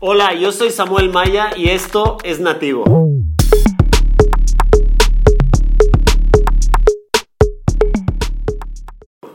[0.00, 2.84] Hola, yo soy Samuel Maya y esto es Nativo.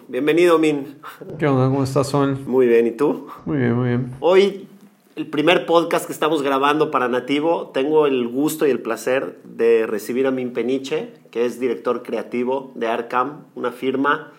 [0.07, 0.99] Bienvenido, Min.
[1.37, 1.67] ¿Qué onda?
[1.67, 2.39] ¿Cómo estás, Sol?
[2.47, 3.27] Muy bien, ¿y tú?
[3.43, 4.11] Muy bien, muy bien.
[4.21, 4.69] Hoy,
[5.17, 9.85] el primer podcast que estamos grabando para Nativo, tengo el gusto y el placer de
[9.85, 14.31] recibir a Min Peniche, que es director creativo de Arcam, una firma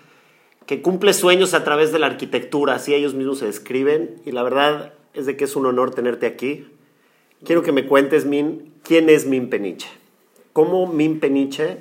[0.65, 4.43] que cumple sueños a través de la arquitectura, así ellos mismos se describen, y la
[4.43, 6.69] verdad es de que es un honor tenerte aquí.
[7.45, 9.89] Quiero que me cuentes, Min, quién es Min Peniche.
[10.53, 11.79] ¿Cómo Min Peniche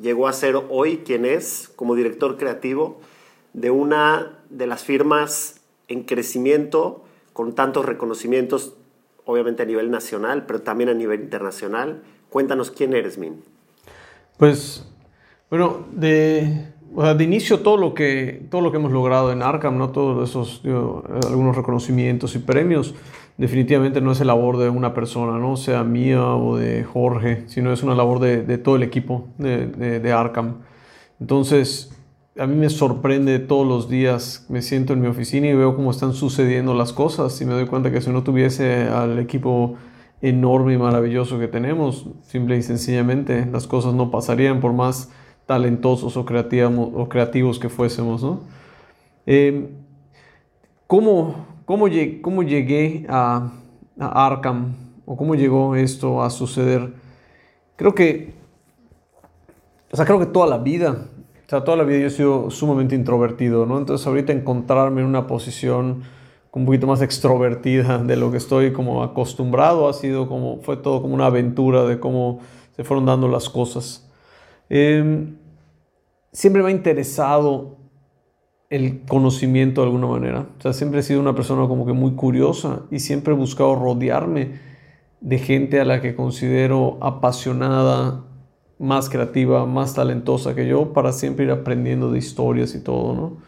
[0.00, 3.00] llegó a ser hoy quien es como director creativo
[3.52, 8.74] de una de las firmas en crecimiento con tantos reconocimientos,
[9.24, 12.02] obviamente a nivel nacional, pero también a nivel internacional?
[12.30, 13.42] Cuéntanos quién eres, Min.
[14.36, 14.84] Pues,
[15.48, 19.90] bueno, de, de inicio todo lo, que, todo lo que hemos logrado en Arkham, ¿no?
[19.90, 20.62] todos esos,
[21.28, 22.94] algunos reconocimientos y premios,
[23.36, 27.72] definitivamente no es la labor de una persona, no sea mía o de Jorge, sino
[27.72, 30.62] es una labor de, de todo el equipo de, de, de, Arkham.
[31.20, 31.94] Entonces,
[32.38, 35.90] a mí me sorprende todos los días, me siento en mi oficina y veo cómo
[35.90, 39.74] están sucediendo las cosas y me doy cuenta que si no tuviese al equipo
[40.22, 45.10] enorme y maravilloso que tenemos, simple y sencillamente las cosas no pasarían por más
[45.46, 48.22] talentosos o, creativos, o creativos que fuésemos.
[48.22, 48.40] ¿no?
[49.26, 49.68] Eh,
[50.86, 53.52] ¿cómo, cómo, llegué, ¿Cómo llegué a,
[53.98, 54.74] a Arkham
[55.04, 56.92] o cómo llegó esto a suceder?
[57.76, 58.34] Creo que,
[59.90, 61.06] o sea, creo que toda la vida,
[61.46, 63.78] o sea, toda la vida yo he sido sumamente introvertido, ¿no?
[63.78, 66.02] Entonces ahorita encontrarme en una posición
[66.56, 71.02] un poquito más extrovertida de lo que estoy como acostumbrado ha sido como, fue todo
[71.02, 72.40] como una aventura de cómo
[72.74, 74.05] se fueron dando las cosas.
[74.68, 75.32] Eh,
[76.32, 77.78] siempre me ha interesado
[78.68, 80.46] el conocimiento de alguna manera.
[80.58, 83.76] O sea, siempre he sido una persona como que muy curiosa y siempre he buscado
[83.76, 84.60] rodearme
[85.20, 88.24] de gente a la que considero apasionada,
[88.78, 93.38] más creativa, más talentosa que yo, para siempre ir aprendiendo de historias y todo, ¿no?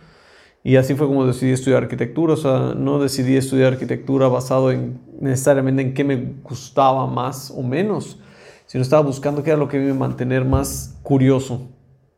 [0.65, 2.35] Y así fue como decidí estudiar arquitectura.
[2.35, 7.63] O sea, no decidí estudiar arquitectura basado en necesariamente en qué me gustaba más o
[7.63, 8.21] menos,
[8.69, 11.69] sino estaba buscando qué era lo que me mantener más curioso.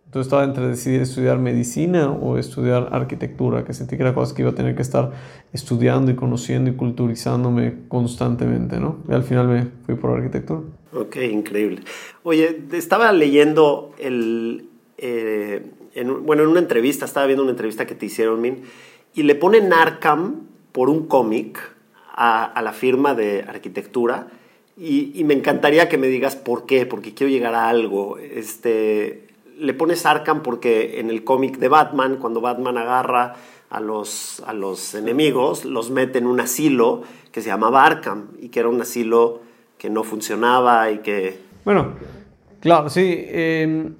[0.05, 4.43] Entonces estaba entre decidir estudiar medicina o estudiar arquitectura, que sentí que era cosas que
[4.43, 5.13] iba a tener que estar
[5.53, 8.99] estudiando y conociendo y culturizándome constantemente, ¿no?
[9.09, 10.63] Y al final me fui por arquitectura.
[10.93, 11.83] Ok, increíble.
[12.25, 14.69] Oye, estaba leyendo el...
[14.99, 18.63] Eh, en, bueno, en una entrevista, estaba viendo una entrevista que te hicieron, Min,
[19.15, 21.61] y le ponen Arkham por un cómic
[22.13, 24.27] a la firma de arquitectura,
[24.77, 28.17] y, me encantaría que me digas por qué, porque quiero llegar a algo.
[28.19, 33.35] Este, le pones Arkham porque en el cómic de Batman, cuando Batman agarra
[33.69, 38.49] a los, a los enemigos, los mete en un asilo que se llamaba Arkham y
[38.49, 39.41] que era un asilo
[39.77, 41.39] que no funcionaba y que...
[41.65, 41.95] Bueno,
[42.61, 43.03] claro, sí.
[43.07, 43.91] Eh,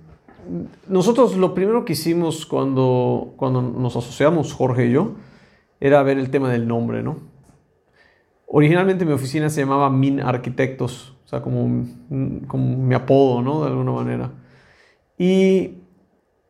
[0.89, 5.13] nosotros lo primero que hicimos cuando, cuando nos asociamos, Jorge y yo,
[5.81, 7.30] era ver el tema del nombre, ¿no?
[8.53, 11.87] Originalmente mi oficina se llamaba Min Arquitectos, o sea, como,
[12.49, 13.63] como mi apodo, ¿no?
[13.63, 14.33] De alguna manera.
[15.17, 15.77] Y,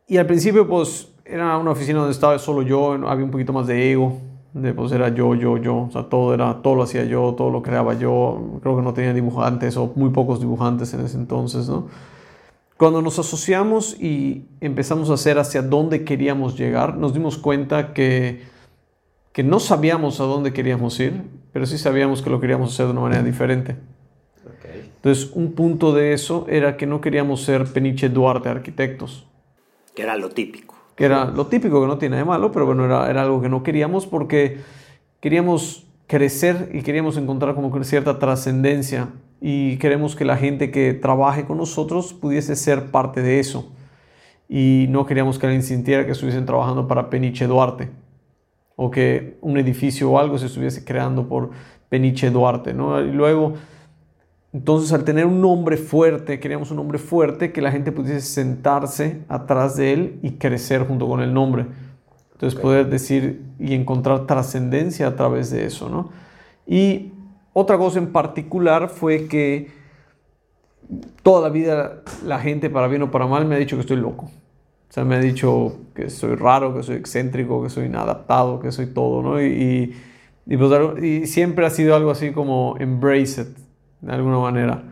[0.07, 3.67] y, al principio, pues, era una oficina donde estaba solo yo, había un poquito más
[3.67, 4.17] de ego,
[4.53, 7.51] de, pues era yo, yo, yo, o sea, todo, era, todo lo hacía yo, todo
[7.51, 11.69] lo creaba yo, creo que no tenía dibujantes o muy pocos dibujantes en ese entonces,
[11.69, 11.87] ¿no?
[12.77, 18.41] Cuando nos asociamos y empezamos a hacer hacia dónde queríamos llegar, nos dimos cuenta que,
[19.33, 22.91] que no sabíamos a dónde queríamos ir, pero sí sabíamos que lo queríamos hacer de
[22.91, 23.77] una manera diferente.
[24.95, 29.25] Entonces, un punto de eso era que no queríamos ser Peniche Duarte Arquitectos.
[29.95, 30.75] Que era lo típico.
[30.95, 33.49] Que era lo típico, que no tiene de malo, pero bueno, era, era algo que
[33.49, 34.59] no queríamos porque
[35.19, 39.09] queríamos crecer y queríamos encontrar como cierta trascendencia
[39.39, 43.71] y queremos que la gente que trabaje con nosotros pudiese ser parte de eso.
[44.47, 47.89] Y no queríamos que alguien sintiera que estuviesen trabajando para Peniche Duarte
[48.83, 51.51] o que un edificio o algo se estuviese creando por
[51.89, 52.73] Peniche Duarte.
[52.73, 52.99] ¿no?
[52.99, 53.53] Y luego
[54.53, 59.21] entonces, al tener un nombre fuerte, queríamos un nombre fuerte que la gente pudiese sentarse
[59.29, 61.67] atrás de él y crecer junto con el nombre.
[62.33, 62.61] Entonces, okay.
[62.61, 66.09] poder decir y encontrar trascendencia a través de eso, ¿no?
[66.67, 67.13] Y
[67.53, 69.71] otra cosa en particular fue que
[71.23, 73.97] toda la vida la gente, para bien o para mal, me ha dicho que estoy
[73.97, 74.29] loco.
[74.91, 78.73] O sea, me ha dicho que soy raro, que soy excéntrico, que soy inadaptado, que
[78.73, 79.41] soy todo, ¿no?
[79.41, 79.95] Y,
[80.45, 83.47] y, pues, y siempre ha sido algo así como embrace it
[84.01, 84.83] de alguna manera.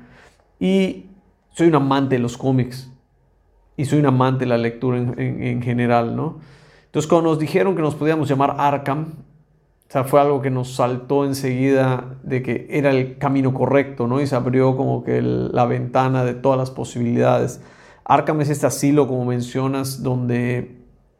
[0.57, 1.07] Y
[1.49, 2.89] soy un amante de los cómics
[3.75, 6.39] y soy un amante de la lectura en, en, en, general, ¿no?
[6.85, 9.15] Entonces, cuando nos dijeron que nos podíamos llamar Arkham,
[9.89, 14.21] O sea, fue algo que nos saltó enseguida de que era el camino correcto, ¿no?
[14.21, 17.59] Y se abrió como que la ventana de todas las posibilidades.
[18.09, 20.75] Arkham es este asilo, como mencionas, donde,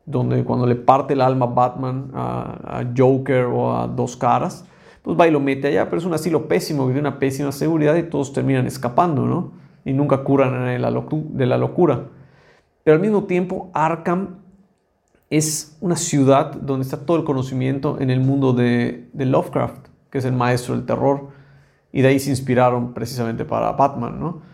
[0.08, 4.66] donde cuando le parte el alma a Batman, a, Joker o a Dos Caras,
[5.04, 7.96] pues va y lo mete allá, pero es un asilo pésimo, tiene una pésima seguridad
[7.96, 9.52] y todos terminan escapando, ¿no?
[9.86, 12.08] Y nunca curan de la, de la locura.
[12.84, 14.38] Pero al mismo tiempo, Arkham
[15.30, 20.26] es una ciudad donde está todo el conocimiento en el mundo de, Lovecraft, que es
[20.26, 21.28] el maestro del terror,
[21.92, 24.49] y de ahí se inspiraron precisamente para Batman, ¿no?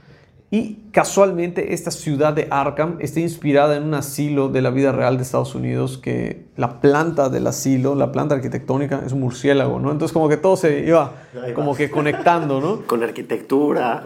[0.55, 5.17] Y casualmente esta ciudad de Arkham está inspirada en un asilo de la vida real
[5.17, 9.91] de Estados Unidos, que la planta del asilo, la planta arquitectónica, es un murciélago, ¿no?
[9.91, 11.11] Entonces como que todo se iba
[11.55, 12.83] como que conectando, ¿no?
[12.87, 14.01] Con arquitectura,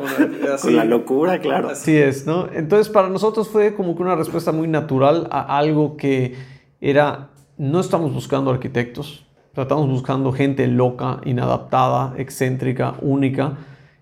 [0.60, 1.70] con, la locura, claro.
[1.70, 2.48] Así es, ¿no?
[2.52, 6.34] Entonces para nosotros fue como que una respuesta muy natural a algo que
[6.82, 7.30] era,
[7.60, 9.24] no estamos buscando arquitectos,
[9.56, 13.54] estamos buscando gente loca, inadaptada, excéntrica, única.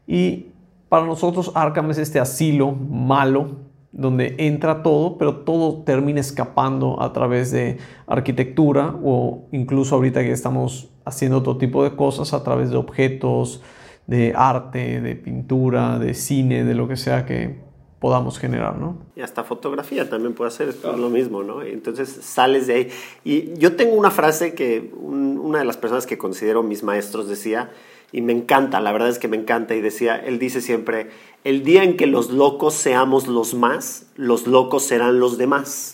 [0.07, 0.47] Y
[0.89, 7.13] para nosotros Arkham es este asilo malo donde entra todo, pero todo termina escapando a
[7.13, 12.69] través de arquitectura o incluso ahorita que estamos haciendo otro tipo de cosas a través
[12.69, 13.63] de objetos,
[14.05, 17.59] de arte, de pintura, de cine, de lo que sea que
[17.99, 18.99] podamos generar, ¿no?
[19.15, 21.63] Y hasta fotografía también puede hacer lo mismo, ¿no?
[21.63, 22.89] Entonces sales de ahí.
[23.23, 27.71] Y yo tengo una frase que una de las personas que considero mis maestros decía,
[28.11, 31.09] y me encanta, la verdad es que me encanta, y decía, él dice siempre,
[31.43, 35.93] el día en que los locos seamos los más, los locos serán los demás.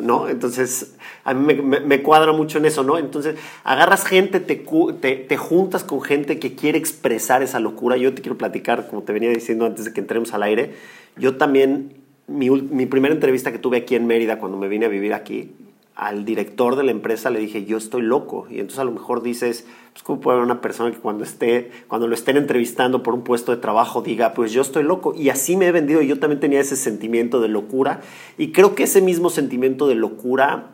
[0.00, 0.26] ¿No?
[0.30, 2.96] Entonces, a mí me, cuadra mucho en eso, ¿no?
[2.96, 7.98] Entonces, agarras gente, te, te, juntas con gente que quiere expresar esa locura.
[7.98, 10.72] Yo te quiero platicar, como te venía diciendo antes de que entremos al aire,
[11.18, 11.92] yo también,
[12.26, 15.52] mi, mi primera entrevista que tuve aquí en Mérida, cuando me vine a vivir aquí,
[16.00, 18.46] al director de la empresa le dije, yo estoy loco.
[18.48, 21.70] Y entonces a lo mejor dices, pues cómo puede haber una persona que cuando, esté,
[21.88, 25.12] cuando lo estén entrevistando por un puesto de trabajo diga, pues yo estoy loco.
[25.14, 26.00] Y así me he vendido.
[26.00, 28.00] Yo también tenía ese sentimiento de locura.
[28.38, 30.70] Y creo que ese mismo sentimiento de locura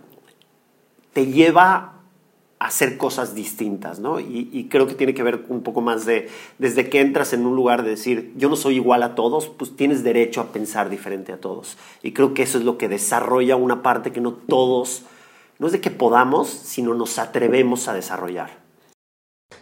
[1.12, 1.94] te lleva
[2.60, 4.20] a hacer cosas distintas, ¿no?
[4.20, 6.28] Y, y, creo que tiene que ver un poco más de,
[6.58, 9.74] desde que entras en un lugar de decir, yo no soy igual a todos, pues
[9.74, 11.76] tienes derecho a pensar diferente a todos.
[12.04, 15.04] Y creo que eso es lo que desarrolla una parte que no todos
[15.58, 18.50] no es de que podamos, sino nos atrevemos a desarrollar.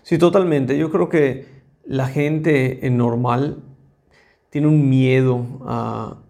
[0.02, 0.76] Sí, totalmente.
[0.76, 1.46] Yo creo que
[1.85, 3.62] la gente en normal
[4.50, 6.20] tiene un miedo a,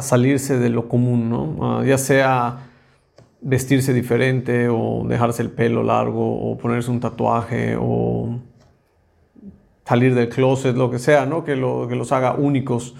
[0.00, 1.82] salirse de lo común, ¿no?
[1.82, 2.68] ya sea
[3.40, 8.40] vestirse diferente o dejarse el pelo largo o ponerse un tatuaje o
[9.86, 11.44] salir del closet, lo que sea, ¿no?
[11.44, 12.94] Que, que los haga únicos.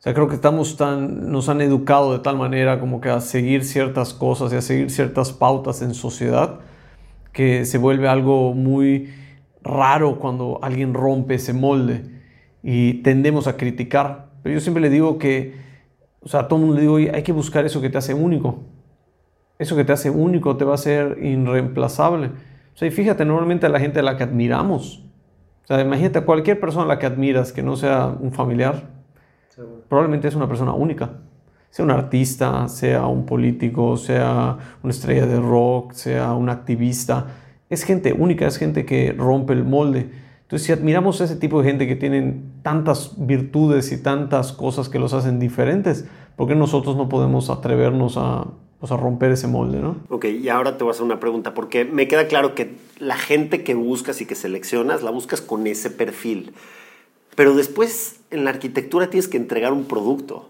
[0.00, 3.20] O sea, creo que estamos tan, nos han educado de tal manera como que a
[3.20, 6.60] seguir ciertas cosas y a seguir ciertas pautas en sociedad
[7.34, 9.12] que se vuelve algo muy
[9.62, 12.02] raro cuando alguien rompe ese molde
[12.62, 14.30] y tendemos a criticar.
[14.42, 15.56] Pero yo siempre le digo que,
[16.22, 18.14] o sea, a todo el mundo le digo, hay que buscar eso que te hace
[18.14, 18.60] único.
[19.58, 22.28] Eso que te hace único te va a ser irreemplazable.
[22.28, 25.04] O sea, y fíjate, normalmente a la gente a la que admiramos.
[25.64, 28.99] O sea, imagínate a cualquier persona a la que admiras que no sea un familiar,
[29.90, 31.10] Probablemente es una persona única.
[31.68, 37.26] Sea un artista, sea un político, sea una estrella de rock, sea un activista.
[37.68, 40.08] Es gente única, es gente que rompe el molde.
[40.42, 44.88] Entonces, si admiramos a ese tipo de gente que tienen tantas virtudes y tantas cosas
[44.88, 46.06] que los hacen diferentes,
[46.36, 48.46] ¿por qué nosotros no podemos atrevernos a,
[48.78, 49.96] pues, a romper ese molde, ¿no?
[50.08, 53.16] Ok, y ahora te voy a hacer una pregunta, porque me queda claro que la
[53.16, 56.52] gente que buscas y que seleccionas, la buscas con ese perfil.
[57.34, 60.48] Pero después en la arquitectura tienes que entregar un producto.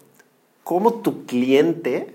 [0.65, 2.15] ¿Cómo tu cliente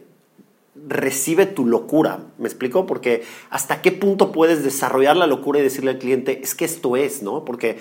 [0.88, 2.19] recibe tu locura?
[2.38, 2.86] ¿Me explico?
[2.86, 6.95] Porque hasta qué punto puedes desarrollar la locura y decirle al cliente, es que esto
[6.95, 7.45] es, ¿no?
[7.45, 7.79] Porque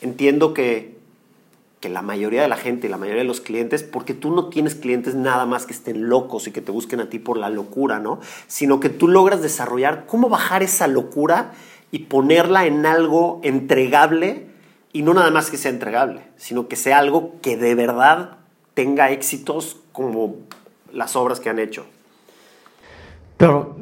[0.00, 0.96] entiendo que,
[1.80, 4.48] que la mayoría de la gente y la mayoría de los clientes, porque tú no
[4.48, 7.50] tienes clientes nada más que estén locos y que te busquen a ti por la
[7.50, 8.20] locura, ¿no?
[8.46, 11.52] Sino que tú logras desarrollar cómo bajar esa locura
[11.90, 14.51] y ponerla en algo entregable
[14.92, 18.38] y no nada más que sea entregable, sino que sea algo que de verdad
[18.74, 20.36] tenga éxitos como
[20.92, 21.86] las obras que han hecho.
[23.38, 23.76] Pero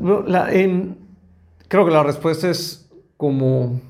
[1.69, 3.81] creo que la respuesta es como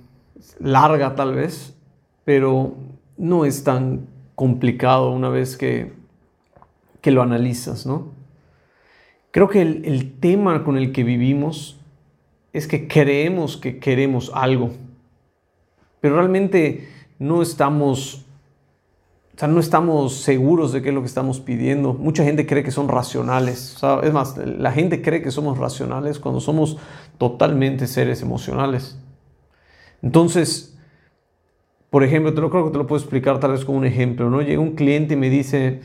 [0.59, 1.77] larga tal vez,
[2.25, 2.75] pero
[3.17, 5.93] no es tan complicado una vez que,
[7.03, 8.09] que lo analizas, ¿no?
[9.31, 11.79] Creo que el, el tema con el que vivimos
[12.53, 14.71] es que creemos que queremos algo,
[16.01, 16.89] pero realmente
[17.21, 18.25] no estamos,
[19.37, 21.93] o sea, no estamos seguros de qué es lo que estamos pidiendo.
[21.93, 23.77] Mucha gente cree que son racionales.
[24.03, 26.79] es más, la gente cree que somos racionales cuando somos
[27.19, 28.99] totalmente seres emocionales.
[30.03, 30.79] Entonces,
[31.91, 34.31] por ejemplo, te lo creo que te lo puedo explicar tal vez con un ejemplo,
[34.31, 34.41] ¿no?
[34.41, 35.83] Llega un cliente y me dice,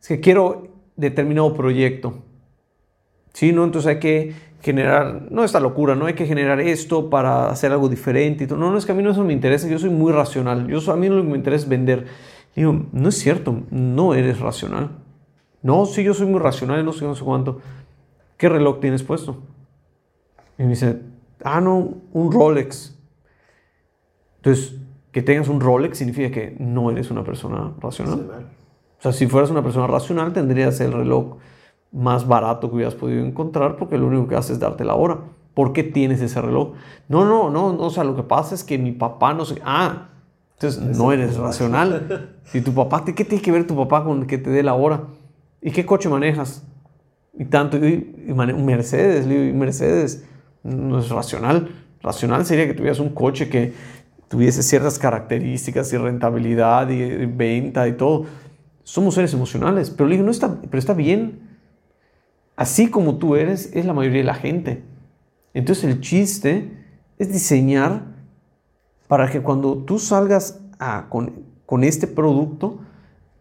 [0.00, 2.22] es que quiero determinado proyecto.
[3.32, 3.64] Sí, ¿no?
[3.64, 7.90] Entonces hay que generar, no esta locura, no hay que generar esto para hacer algo
[7.90, 8.46] diferente.
[8.46, 10.66] No, no es que a mí no eso me interesa, yo soy muy racional.
[10.68, 12.06] Yo, a mí lo que me interesa es vender.
[12.56, 14.92] digo, no es cierto, no eres racional.
[15.60, 17.60] No, sí, yo soy muy racional, no sé, no sé cuánto.
[18.38, 19.42] ¿Qué reloj tienes puesto?
[20.58, 20.98] Y me dice,
[21.44, 22.98] ah, no, un Rolex.
[24.36, 24.76] Entonces,
[25.12, 28.48] que tengas un Rolex significa que no eres una persona racional.
[28.98, 31.36] O sea, si fueras una persona racional, tendrías el reloj
[31.94, 35.20] más barato que hubieras podido encontrar porque lo único que hace es darte la hora.
[35.54, 36.72] ¿Por qué tienes ese reloj?
[37.08, 39.62] No, no, no, no, o sea, lo que pasa es que mi papá no sé,
[39.64, 40.08] ah,
[40.54, 42.30] entonces no eres racional.
[42.44, 45.04] Si tu papá, ¿qué tiene que ver tu papá con que te dé la hora?
[45.62, 46.62] ¿Y qué coche manejas?
[47.32, 50.26] Y tanto, y, un Mercedes, y Mercedes
[50.62, 51.70] no es racional.
[52.02, 53.72] Racional sería que tuvieras un coche que
[54.28, 58.26] tuviese ciertas características y rentabilidad y, venta y todo.
[58.82, 61.53] Somos seres emocionales, pero le digo, no está, pero está bien.
[62.56, 64.82] Así como tú eres, es la mayoría de la gente.
[65.54, 66.70] Entonces el chiste
[67.18, 68.04] es diseñar
[69.08, 70.60] para que cuando tú salgas
[71.08, 72.80] con, con este producto,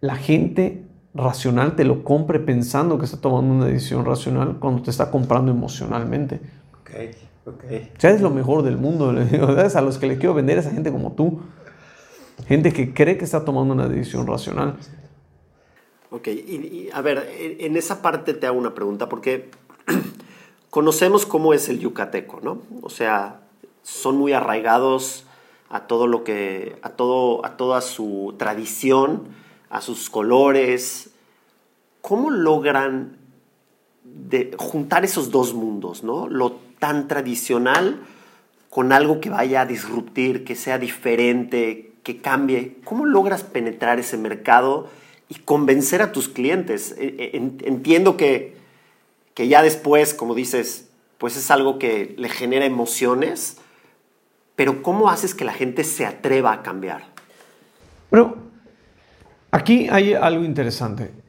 [0.02, 4.92] la gente racional te lo compre pensando que está tomando una decisión racional cuando te
[4.92, 6.42] está comprando emocionalmente.
[6.82, 7.12] Okay.
[7.46, 7.92] Okay.
[7.96, 9.10] O sea, es lo mejor del mundo.
[9.10, 11.42] A los que le quiero vender es a gente como tú.
[12.48, 14.76] Gente que cree que está tomando una decisión racional.
[16.14, 19.50] Ok, y, a ver, en esa parte te hago una pregunta, porque
[20.70, 22.62] conocemos cómo es el yucateco, ¿no?
[22.84, 23.40] O sea,
[23.82, 25.26] son muy arraigados
[25.70, 29.24] a todo lo que, a todo, a toda su tradición,
[29.72, 31.10] a sus colores.
[32.02, 33.18] ¿Cómo logran
[34.60, 36.28] juntar esos dos mundos, ¿no?
[36.28, 38.04] Lo tan tradicional
[38.70, 42.78] con algo que vaya a disruptir, que sea diferente, que cambie.
[42.84, 44.90] ¿Cómo logras penetrar ese mercado
[45.34, 46.96] y convencer a tus clientes?
[46.98, 47.38] E, e,
[47.68, 48.56] entiendo que,
[49.34, 53.58] que ya después, como dices, pues es algo que le genera emociones,
[54.56, 57.06] pero ¿cómo haces que la gente se atreva a cambiar?
[58.10, 58.38] Pero
[59.52, 61.24] aquí hay algo interesante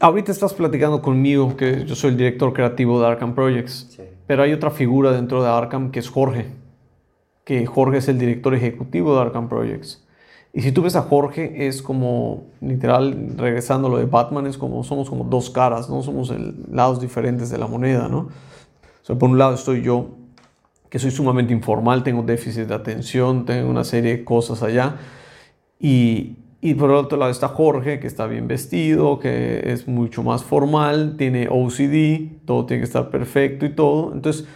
[0.00, 4.52] ahorita estás platicando conmigo, que yo soy el director creativo de Arkham Projects, pero hay
[4.52, 6.46] otra figura dentro de Arkham que es Jorge,
[7.44, 10.03] que Jorge es el director ejecutivo de Arkham Projects.
[10.56, 14.56] Y si tú ves a Jorge, es como, literal, regresando a lo de Batman, es
[14.56, 16.00] como, somos como dos caras, ¿no?
[16.02, 18.28] Somos el, lados diferentes de la moneda, ¿no?
[19.18, 20.06] por un lado estoy yo,
[20.88, 24.96] que soy sumamente informal, tengo déficit de atención, tengo una serie de cosas allá,
[25.78, 30.22] y, y por el otro lado está Jorge, que está bien vestido, que es mucho
[30.22, 34.14] más formal, tiene OCD, todo tiene que estar perfecto y todo.
[34.14, 34.46] Entonces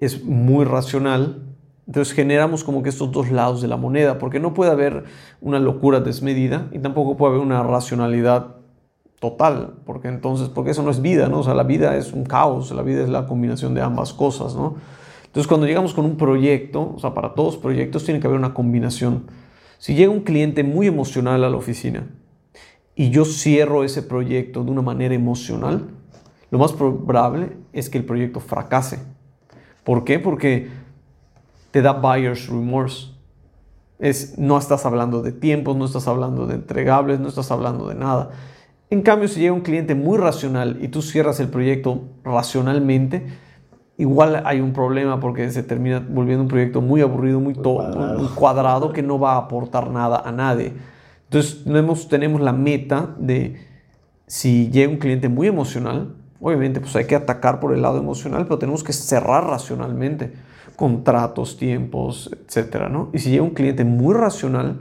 [0.00, 1.42] es muy racional.
[1.88, 5.04] Entonces generamos como que estos dos lados de la moneda, porque no puede haber
[5.40, 8.54] una locura desmedida y tampoco puede haber una racionalidad
[9.18, 11.40] total, porque entonces, porque eso no es vida, ¿no?
[11.40, 14.54] O sea, la vida es un caos, la vida es la combinación de ambas cosas,
[14.54, 14.76] ¿no?
[15.26, 18.54] Entonces cuando llegamos con un proyecto, o sea, para todos proyectos tiene que haber una
[18.54, 19.24] combinación
[19.78, 22.08] si llega un cliente muy emocional a la oficina
[22.96, 25.86] y yo cierro ese proyecto de una manera emocional,
[26.50, 28.98] lo más probable es que el proyecto fracase.
[29.84, 30.18] ¿Por qué?
[30.18, 30.68] Porque
[31.78, 33.12] te da buyer's remorse.
[34.00, 37.94] Es, no estás hablando de tiempos, no estás hablando de entregables, no estás hablando de
[37.94, 38.30] nada.
[38.90, 43.28] En cambio, si llega un cliente muy racional y tú cierras el proyecto racionalmente,
[43.96, 48.92] igual hay un problema porque se termina volviendo un proyecto muy aburrido, muy, cuadrado.
[48.92, 50.72] que no va a aportar nada a nadie.
[51.26, 53.54] Entonces tenemos, tenemos la meta de
[54.26, 58.46] si llega un cliente muy emocional, obviamente pues hay que atacar por el lado emocional,
[58.46, 60.32] pero tenemos que cerrar racionalmente
[60.78, 63.10] contratos, tiempos, etcétera, ¿no?
[63.12, 64.78] Y si llega un cliente muy racional,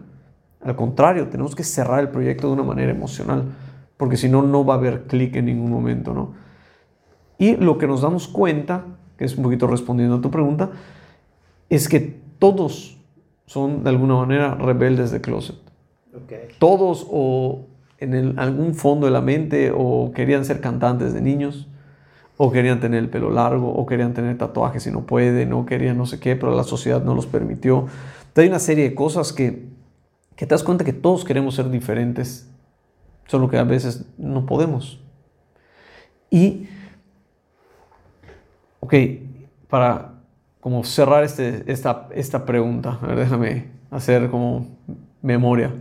[0.62, 3.56] al contrario, tenemos que cerrar el proyecto de una manera emocional,
[3.98, 6.34] porque si no, no va a haber clic en ningún momento, ¿no?
[7.40, 8.86] Y lo que nos damos cuenta
[9.18, 10.70] que es un poquito respondiendo a tu pregunta,
[11.70, 12.98] es que todos
[13.46, 15.56] son de alguna manera rebeldes de closet.
[16.60, 17.66] Todos o
[18.00, 21.68] en algún fondo de la mente o querían ser cantantes de niños,
[22.38, 25.98] o querían tener el pelo largo, o querían tener tatuajes y no pueden, o querían
[25.98, 27.88] no sé qué, pero la sociedad no los permitió.
[28.36, 29.68] Hay una serie de cosas que,
[30.36, 32.50] que te das cuenta que todos queremos ser diferentes,
[33.26, 35.02] solo que a veces no podemos.
[36.30, 36.68] Y
[38.88, 38.94] Ok,
[39.68, 40.14] para
[40.62, 44.78] como cerrar este, esta, esta pregunta, déjame hacer como
[45.22, 45.74] memoria.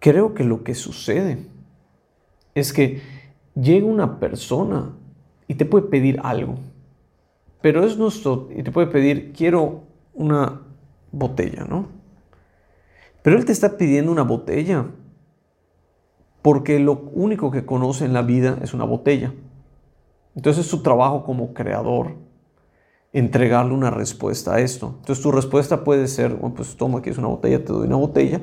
[0.00, 1.38] Creo que lo que sucede
[2.56, 3.00] es que
[3.54, 4.92] llega una persona
[5.46, 6.56] y te puede pedir algo,
[7.60, 9.82] pero es nuestro, y te puede pedir, quiero
[10.12, 10.62] una
[11.12, 11.88] botella, ¿no?
[13.22, 14.86] Pero él te está pidiendo una botella
[16.42, 19.32] porque lo único que conoce en la vida es una botella.
[20.34, 22.16] Entonces es su trabajo como creador
[23.14, 24.96] entregarle una respuesta a esto.
[24.98, 27.96] Entonces tu respuesta puede ser, bueno, pues toma, aquí es una botella, te doy una
[27.96, 28.42] botella.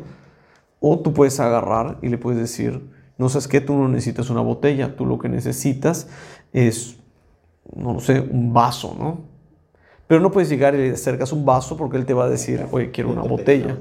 [0.79, 2.89] O tú puedes agarrar y le puedes decir,
[3.21, 6.07] no sabes qué, tú no necesitas una botella, tú lo que necesitas
[6.53, 6.97] es,
[7.75, 9.21] no lo sé, un vaso, ¿no?
[10.07, 12.65] Pero no puedes llegar y le acercas un vaso porque él te va a decir,
[12.71, 13.77] oye, quiero una botella.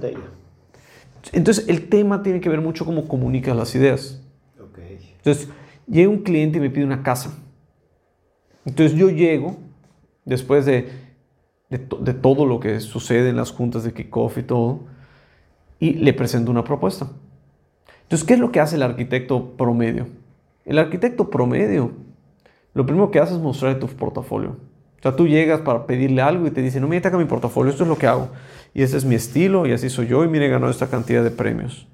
[1.32, 4.20] Entonces el tema tiene que ver mucho cómo comunicas las ideas.
[5.16, 5.48] Entonces
[5.88, 7.34] llega un cliente y me pide una casa.
[8.66, 9.56] Entonces yo llego
[10.26, 10.90] después de,
[11.70, 11.78] de,
[12.14, 14.80] todo lo que sucede en las juntas de kickoff y todo,
[15.78, 17.10] y le presento una propuesta.
[18.10, 20.08] Entonces, ¿qué es lo que hace el arquitecto promedio?
[20.64, 21.92] El arquitecto promedio,
[22.74, 24.56] lo primero que hace es mostrar tu portafolio.
[24.98, 27.70] O sea, tú llegas para pedirle algo y te dice, no, mira, acá mi portafolio,
[27.70, 28.30] esto es lo que hago.
[28.74, 31.30] Y ese es mi estilo y así soy yo y mire, ganó esta cantidad de
[31.30, 31.86] premios.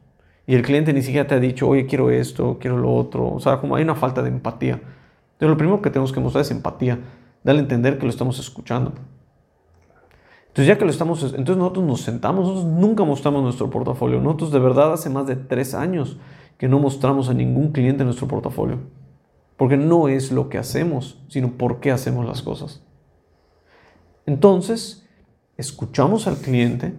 [0.46, 3.28] Y el cliente ni siquiera te ha dicho, oye, quiero esto, quiero lo otro.
[3.28, 4.80] O sea, como hay una falta de empatía.
[5.32, 6.98] Entonces, lo primero que tenemos que mostrar es empatía.
[7.44, 8.94] Dale a entender que lo estamos escuchando.
[10.56, 14.22] Entonces, ya que lo estamos, entonces nosotros nos sentamos, nosotros nunca mostramos nuestro portafolio.
[14.22, 16.16] Nosotros de verdad hace más de tres años
[16.56, 18.78] que no mostramos a ningún cliente nuestro portafolio.
[19.58, 22.82] Porque no es lo que hacemos, sino por qué hacemos las cosas.
[24.24, 25.06] Entonces,
[25.58, 26.94] escuchamos al cliente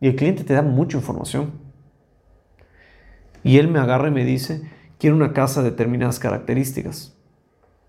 [0.00, 1.50] y el cliente te da mucha información.
[3.42, 7.14] Y él me agarra y me dice, quiero una casa de determinadas características.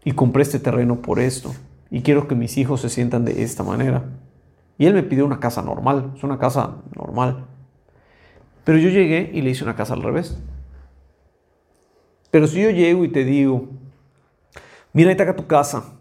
[0.03, 1.53] Y compré este terreno por esto
[1.89, 4.03] y quiero que mis hijos se sientan de esta manera.
[4.77, 7.45] Y él me pidió una casa normal, es una casa normal.
[8.63, 10.37] Pero yo llegué y le hice una casa al revés.
[12.29, 13.69] Pero si yo llego y te digo,
[14.93, 15.93] mira, ahí está acá tu casa.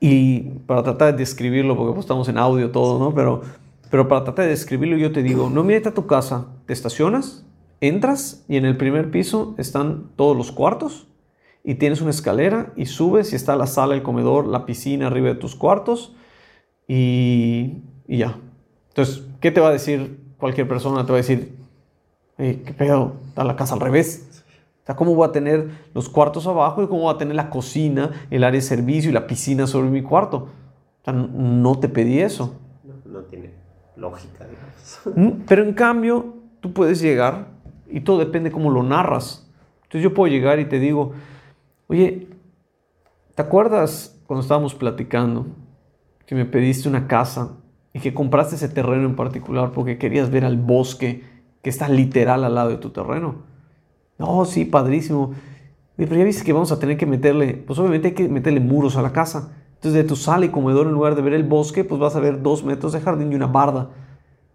[0.00, 3.14] Y para tratar de describirlo, porque pues estamos en audio todo, ¿no?
[3.14, 3.42] Pero,
[3.90, 6.48] pero para tratar de describirlo, yo te digo, no, mira, ahí está tu casa.
[6.66, 7.46] Te estacionas,
[7.80, 11.06] entras y en el primer piso están todos los cuartos
[11.64, 15.28] y tienes una escalera y subes y está la sala, el comedor, la piscina arriba
[15.28, 16.14] de tus cuartos
[16.88, 18.38] y, ya.
[18.88, 21.04] Entonces, ¿qué te va a decir cualquier persona?
[21.04, 21.54] Te va a decir,
[22.36, 23.12] ¿qué pedo?
[23.28, 24.42] Está la casa al revés.
[24.82, 27.50] O sea, ¿cómo voy a tener los cuartos abajo y cómo voy a tener la
[27.50, 30.48] cocina, el área de servicio y la piscina sobre mi cuarto?
[31.02, 32.58] O sea, no te pedí eso.
[33.04, 33.52] No, tiene
[33.96, 35.00] lógica, digamos.
[35.14, 37.48] Mm, pero en cambio, tú puedes llegar
[37.86, 39.46] y todo depende cómo lo narras.
[39.84, 41.12] Entonces yo puedo llegar y te digo,
[41.90, 42.28] Oye,
[43.34, 45.46] ¿te acuerdas cuando estábamos platicando
[46.28, 47.56] que me pediste una casa
[47.94, 51.24] y que compraste ese terreno en particular porque querías ver al bosque
[51.62, 53.36] que está literal al lado de tu terreno?
[54.18, 55.32] No, sí, padrísimo.
[55.96, 58.96] Pero ya viste que vamos a tener que meterle, pues obviamente hay que meterle muros
[58.96, 59.54] a la casa.
[59.76, 62.20] Entonces de tu sala y comedor en lugar de ver el bosque, pues vas a
[62.20, 63.88] ver dos metros de jardín y una barda.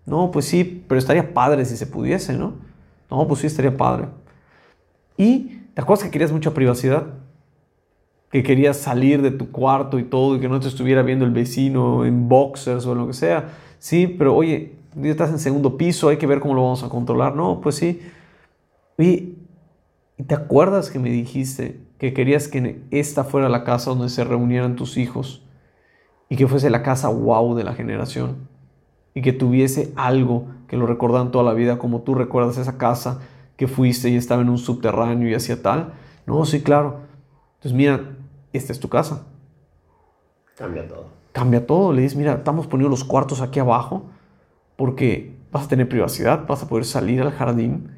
[0.06, 2.54] No, pues sí, pero estaría padre si se pudiese, ¿no?
[3.10, 4.10] No, pues sí, estaría padre.
[5.18, 7.08] Y ¿te acuerdas que querías mucha privacidad?
[8.34, 11.30] Que querías salir de tu cuarto y todo y que no te estuviera viendo el
[11.30, 13.50] vecino en boxers o lo que sea.
[13.78, 16.90] Sí, pero oye, ya estás en segundo piso, hay que ver cómo lo vamos a
[16.90, 17.36] controlar.
[17.36, 18.02] No, pues sí.
[18.98, 19.36] ¿y
[20.26, 24.78] te acuerdas que me dijiste que querías que esta fuera la casa donde se reunieran
[24.78, 25.44] tus hijos
[26.28, 28.48] y que fuese la casa wow de la generación
[29.14, 33.22] y que tuviese algo que lo recordaran toda la vida como tú recuerdas esa casa
[33.58, 35.94] que fuiste y estaba en un subterráneo y hacía tal?
[36.26, 37.14] No, sí, claro.
[37.58, 38.02] Entonces, mira,
[38.54, 39.26] esta es tu casa.
[40.56, 41.08] Cambia todo.
[41.32, 41.94] Cambia todo.
[41.94, 44.10] Le dices, mira, estamos poniendo los cuartos aquí abajo
[44.76, 47.92] porque vas a tener privacidad, vas a poder salir al jardín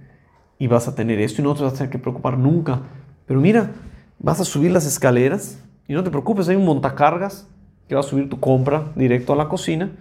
[0.57, 2.81] y vas a tener esto y no te vas a tener que preocupar nunca.
[3.25, 3.71] Pero mira,
[4.19, 7.47] vas a subir las escaleras y no te preocupes, hay un montacargas
[7.87, 9.91] que va a subir tu compra directo a la cocina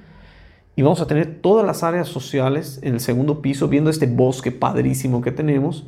[0.77, 4.51] y vamos a tener todas las áreas sociales en el segundo piso viendo este bosque
[4.51, 5.87] padrísimo que tenemos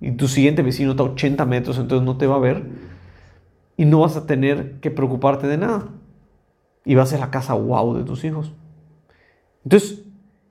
[0.00, 2.64] y tu siguiente vecino está a 80 metros, entonces no te va a ver
[3.76, 5.88] y no vas a tener que preocuparte de nada.
[6.84, 8.52] Y va a ser la casa wow de tus hijos.
[9.64, 10.02] Entonces,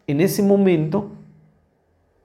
[0.07, 1.11] en ese momento,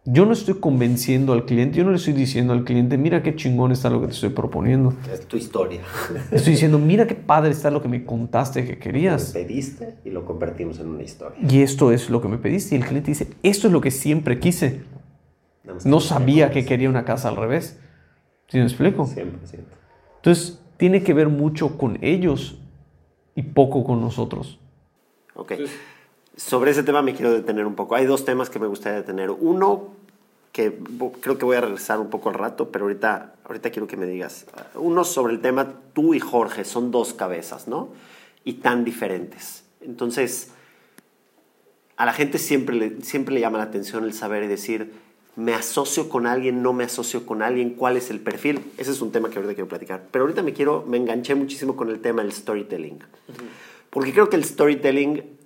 [0.05, 3.35] yo no estoy convenciendo al cliente, yo no le estoy diciendo al cliente, mira qué
[3.35, 4.95] chingón está lo que te estoy proponiendo.
[5.13, 5.81] Es tu historia.
[6.31, 9.35] Estoy diciendo, mira qué padre está lo que me contaste que querías.
[9.35, 11.37] Me pediste y lo convertimos en una historia.
[11.49, 12.77] Y esto es lo que me pediste.
[12.77, 14.83] Y el cliente dice, esto es lo que siempre quise.
[15.85, 17.81] No sabía que quería una casa al revés.
[18.47, 19.07] ¿Sí me explico?
[19.07, 19.25] 100%.
[20.19, 22.59] Entonces, tiene que ver mucho con ellos
[23.35, 24.59] y poco con nosotros.
[25.35, 25.53] Ok.
[26.37, 27.95] Sobre ese tema me quiero detener un poco.
[27.95, 29.31] Hay dos temas que me gustaría detener.
[29.31, 29.89] Uno,
[30.53, 30.79] que
[31.21, 34.07] creo que voy a regresar un poco al rato, pero ahorita, ahorita quiero que me
[34.07, 34.47] digas.
[34.75, 37.89] Uno sobre el tema, tú y Jorge son dos cabezas, ¿no?
[38.45, 39.65] Y tan diferentes.
[39.81, 40.53] Entonces,
[41.97, 44.93] a la gente siempre le, siempre le llama la atención el saber y decir,
[45.37, 48.73] me asocio con alguien, no me asocio con alguien, cuál es el perfil.
[48.79, 50.05] Ese es un tema que ahorita quiero platicar.
[50.11, 52.99] Pero ahorita me quiero, me enganché muchísimo con el tema del storytelling.
[53.91, 55.37] Porque creo que el storytelling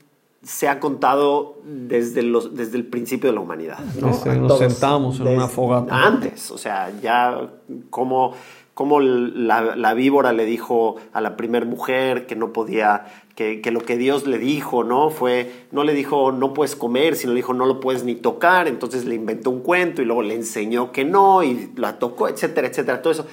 [0.42, 3.78] se ha contado desde, los, desde el principio de la humanidad.
[4.00, 6.06] nos sentamos en una fogata.
[6.06, 7.50] Antes, o sea, ya
[7.90, 8.34] como,
[8.72, 13.06] como la, la, víbora le dijo a la primer mujer que no podía,
[13.40, 15.08] que, que, lo que Dios le dijo, ¿no?
[15.08, 18.68] Fue, no le dijo no puedes comer, sino le dijo no lo puedes ni tocar,
[18.68, 22.68] entonces le inventó un cuento y luego le enseñó que no y la tocó, etcétera,
[22.68, 23.26] etcétera, todo eso.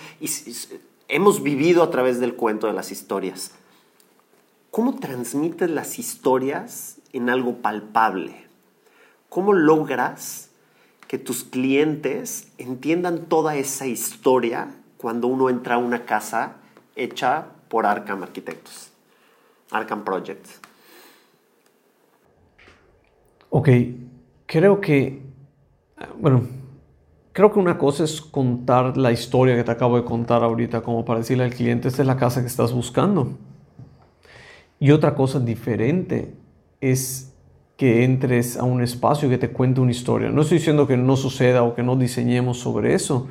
[1.10, 3.52] hemos vivido a través del cuento de las historias.
[4.72, 8.46] ¿Cómo transmites las historias en algo palpable?
[9.28, 10.52] ¿Cómo logras
[11.10, 16.56] que tus clientes entiendan toda esa historia cuando uno entra a una casa
[16.96, 18.94] hecha por Arkham Arquitectos,
[19.72, 20.60] Arkham Projects?
[23.50, 23.70] Ok,
[24.46, 25.22] creo que,
[26.20, 26.44] bueno,
[27.32, 31.06] creo que una cosa es contar la historia que te acabo de contar ahorita, como
[31.06, 33.38] para decirle al cliente, esta es la casa que estás buscando.
[34.80, 36.34] Y otra cosa diferente
[36.82, 37.34] es
[37.78, 40.30] que entres a un espacio que te cuente una historia.
[40.30, 43.28] No estoy diciendo que no suceda o que no diseñemos sobre eso,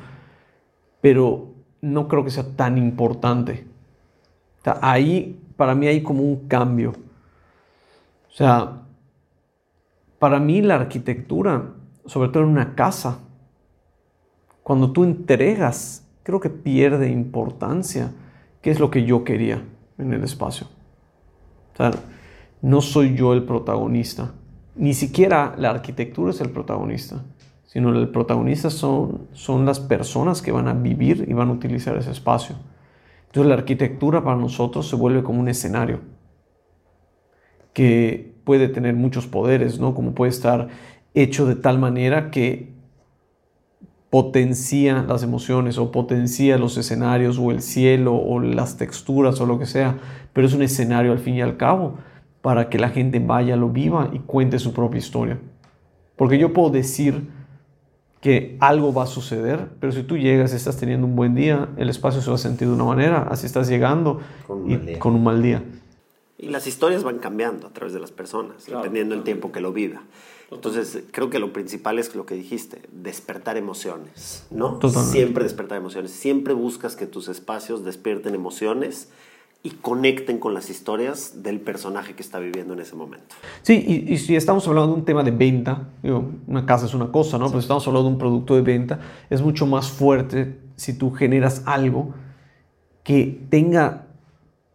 [1.01, 1.49] pero
[1.81, 3.67] no creo que sea tan importante.
[4.81, 6.91] ahí, para mí hay como un cambio.
[8.29, 8.83] O sea,
[10.19, 11.73] para mí la arquitectura,
[12.05, 13.19] sobre todo en una casa,
[14.63, 18.11] cuando tú entregas, creo que pierde importancia,
[18.61, 19.63] qué es lo que yo quería
[19.97, 20.67] en el espacio.
[21.73, 21.91] O sea,
[22.61, 24.33] no soy yo el protagonista.
[24.75, 27.23] Ni siquiera la arquitectura es el protagonista,
[27.65, 31.97] sino el protagonista son, son las personas que van a vivir y van a utilizar
[31.97, 32.55] ese espacio.
[33.27, 36.01] Entonces la arquitectura para nosotros se vuelve como un escenario
[37.73, 39.93] que puede tener muchos poderes, ¿no?
[39.93, 40.69] Como puede estar
[41.13, 42.73] hecho de tal manera que
[44.09, 49.59] potencia las emociones o potencia los escenarios o el cielo o las texturas o lo
[49.59, 49.97] que sea,
[50.33, 51.97] pero es un escenario al fin y al cabo
[52.41, 55.39] para que la gente vaya, lo viva y cuente su propia historia.
[56.15, 57.27] Porque yo puedo decir
[58.21, 61.69] que algo va a suceder, pero si tú llegas y estás teniendo un buen día,
[61.77, 64.95] el espacio se va a sentir de una manera, así estás llegando con un, y,
[64.95, 65.63] con un mal día.
[66.37, 69.73] Y las historias van cambiando a través de las personas, dependiendo del tiempo que lo
[69.73, 70.03] viva.
[70.51, 74.79] Entonces, creo que lo principal es lo que dijiste, despertar emociones, ¿no?
[74.89, 76.11] Siempre despertar emociones.
[76.11, 79.09] Siempre buscas que tus espacios despierten emociones
[79.67, 83.35] y conecten con las historias del personaje que está viviendo en ese momento.
[83.63, 85.89] Sí, y, si estamos hablando de un tema de venta,
[86.47, 87.47] una casa es una cosa, ¿no?
[87.47, 91.11] Pero si estamos hablando de un producto de venta, es mucho más fuerte si tú
[91.11, 92.13] generas algo
[93.03, 94.07] que tenga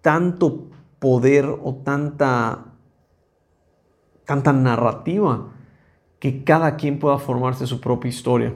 [0.02, 0.66] tanto
[0.98, 2.66] poder o tanta,
[4.26, 5.54] tanta narrativa
[6.18, 8.52] que cada quien pueda formarse su propia historia.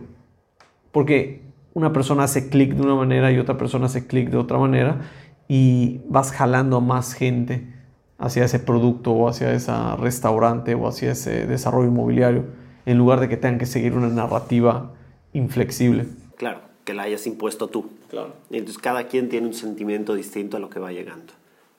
[0.93, 4.59] Porque una persona hace clic de una manera y otra persona hace clic de otra
[4.59, 5.01] manera
[5.49, 7.73] y vas jalando a más gente
[8.19, 12.45] hacia ese producto o hacia ese restaurante o hacia ese desarrollo inmobiliario,
[12.87, 14.93] en lugar de que tengan que seguir una narrativa
[15.33, 16.07] inflexible.
[16.37, 17.91] Claro, que la hayas impuesto tú.
[18.09, 18.35] Claro.
[18.51, 21.33] Y entonces cada quien tiene un sentimiento distinto a lo que va llegando.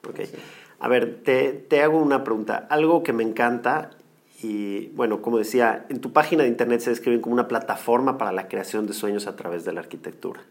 [0.08, 0.30] Okay.
[0.80, 2.68] A ver, te, te hago una pregunta.
[2.70, 3.92] Algo que me encanta
[4.42, 8.32] y bueno, como decía, en tu página de internet se describen como una plataforma para
[8.32, 10.42] la creación de sueños a través de la arquitectura.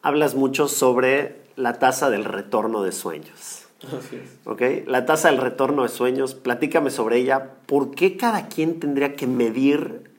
[0.00, 3.66] Hablas mucho sobre la tasa del retorno de sueños.
[3.86, 4.38] Así es.
[4.44, 4.62] ¿Ok?
[4.86, 7.54] La tasa del retorno de sueños, platícame sobre ella.
[7.66, 10.10] ¿Por qué cada quien tendría que medir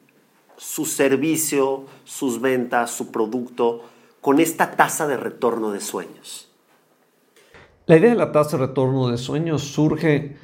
[0.57, 3.83] su servicio, sus ventas, su producto
[4.21, 6.49] con esta tasa de retorno de sueños?
[7.85, 10.37] La idea de la tasa de retorno de sueños surge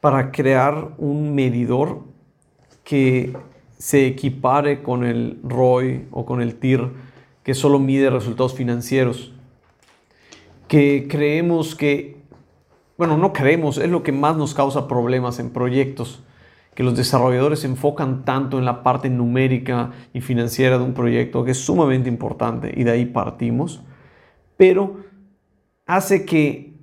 [0.00, 2.00] para crear un medidor
[2.82, 3.36] que
[3.78, 6.90] se equipare con el ROI o con el TIR,
[7.44, 9.32] que solo mide resultados financieros
[10.70, 12.22] que creemos que,
[12.96, 16.22] bueno, no creemos, es lo que más nos causa problemas en proyectos,
[16.76, 21.44] que los desarrolladores se enfocan tanto en la parte numérica y financiera de un proyecto,
[21.44, 23.82] que es sumamente importante, y de ahí partimos,
[24.56, 24.98] pero
[25.86, 26.76] hace que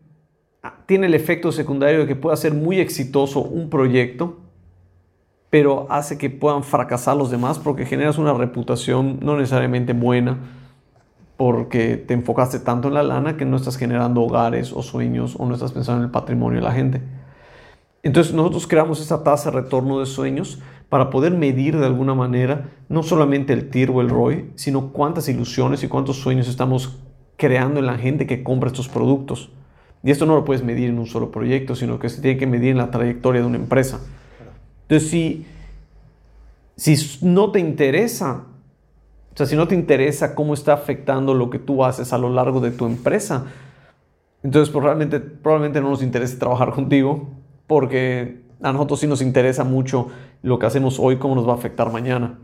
[0.85, 4.37] tiene el efecto secundario de que pueda ser muy exitoso un proyecto,
[5.49, 10.39] pero hace que puedan fracasar los demás porque generas una reputación no necesariamente buena
[11.37, 15.45] porque te enfocaste tanto en la lana que no estás generando hogares o sueños o
[15.45, 17.01] no estás pensando en el patrimonio de la gente.
[18.03, 22.69] Entonces nosotros creamos esta tasa de retorno de sueños para poder medir de alguna manera
[22.89, 26.97] no solamente el TIR o el ROI, sino cuántas ilusiones y cuántos sueños estamos
[27.35, 29.51] creando en la gente que compra estos productos.
[30.03, 32.47] Y esto no lo puedes medir en un solo proyecto, sino que se tiene que
[32.47, 33.99] medir en la trayectoria de una empresa.
[34.83, 35.45] Entonces, si,
[36.75, 38.45] si no te interesa,
[39.37, 42.31] o sea, si no te interesa cómo está afectando lo que tú haces a lo
[42.31, 43.45] largo de tu empresa,
[44.41, 47.29] entonces pues, realmente, probablemente no nos interese trabajar contigo
[47.67, 50.07] porque a nosotros sí nos interesa mucho
[50.41, 52.39] lo que hacemos hoy, cómo nos va a afectar mañana.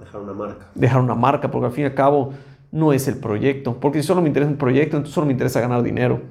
[0.00, 0.66] dejar una marca.
[0.74, 2.32] Dejar una marca, porque al fin y al cabo
[2.72, 3.78] no es el proyecto.
[3.78, 6.22] Porque si solo me interesa un proyecto, entonces solo me interesa ganar dinero.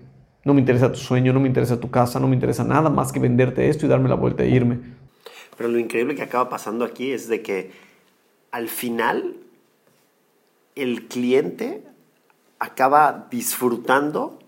[0.43, 3.13] No me interesa tu sueño, no me interesa tu casa, no me interesa nada más
[3.13, 4.79] que venderte esto y darme la vuelta e irme.
[5.55, 7.71] Pero lo increíble que acaba pasando aquí es de que
[8.51, 9.37] al final
[10.75, 11.83] el cliente
[12.59, 14.39] acaba disfrutando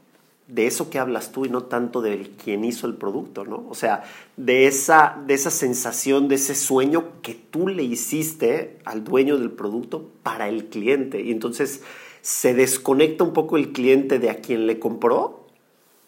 [0.48, 3.66] de eso que hablas tú y no tanto de quien hizo el producto, ¿no?
[3.70, 4.04] O sea,
[4.38, 9.52] de esa, de esa sensación, de ese sueño que tú le hiciste al dueño del
[9.52, 11.22] producto para el cliente.
[11.22, 11.82] Y entonces
[12.22, 15.48] se desconecta un poco el cliente de a quien le compró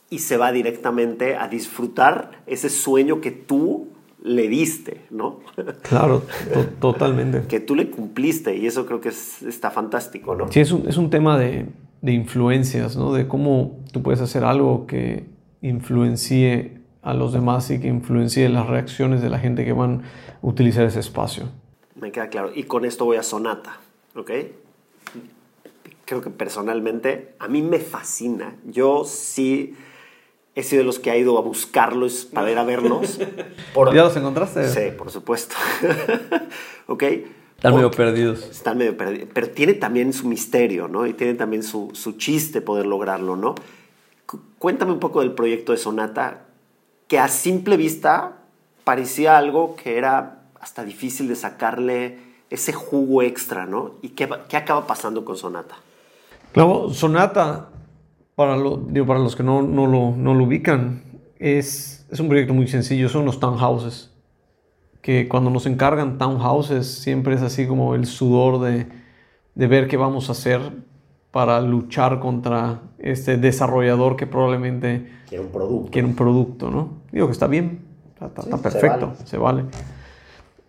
[0.09, 3.89] y se va directamente a disfrutar ese sueño que tú
[4.21, 5.39] le diste, ¿no?
[5.83, 6.23] Claro,
[6.81, 7.43] totalmente.
[7.47, 10.51] que tú le cumpliste y eso creo que está fantástico, ¿no?
[10.51, 11.67] Sí, es un, es un tema de,
[12.01, 13.13] de influencias, ¿no?
[13.13, 15.25] De cómo tú puedes hacer algo que
[15.61, 20.03] influencie a los demás y que influencie las reacciones de la gente que van a
[20.41, 21.49] utilizar ese espacio.
[21.95, 22.51] Me queda claro.
[22.53, 23.77] Y con esto voy a Sonata,
[24.15, 24.31] ¿ok?
[26.05, 28.55] Creo que personalmente a mí me fascina.
[28.65, 29.75] Yo sí
[30.55, 33.17] he sido de los que ha ido a buscarlos para ir a verlos.
[33.93, 34.67] ¿Ya los encontraste?
[34.67, 35.55] Sí, por supuesto.
[36.87, 37.03] ¿Ok?
[37.55, 38.43] Están medio perdidos.
[38.49, 39.29] Están medio perdidos.
[39.33, 41.05] Pero tiene también su misterio, ¿no?
[41.05, 43.55] Y tiene también su, su chiste poder lograrlo, ¿no?
[44.59, 46.41] cuéntame un poco del proyecto de Sonata,
[47.07, 48.37] que a simple vista
[48.83, 53.95] parecía algo que era hasta difícil de sacarle ese jugo extra, ¿no?
[54.01, 55.75] ¿Y qué, qué acaba pasando con Sonata?
[56.51, 57.69] Claro, Sonata,
[58.39, 61.03] para, lo, digo, para los que no, no, lo, no lo ubican,
[61.39, 64.13] es, es un proyecto muy sencillo, son los townhouses
[65.01, 68.87] que cuando nos encargan townhouses siempre es así como el sudor de,
[69.55, 70.61] de ver qué vamos a hacer
[71.31, 75.91] para luchar contra este desarrollador que probablemente quiere un producto.
[75.91, 76.93] Quiere un producto, ¿no?
[77.11, 77.81] Digo que está bien,
[78.13, 79.65] está, perfecto, se vale.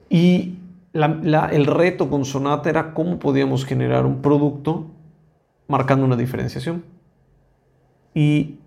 [0.09, 0.56] Y
[0.92, 4.87] el reto con Sonata era cómo podíamos generar un producto
[5.68, 6.83] marcando una diferenciación.
[8.14, 8.58] Y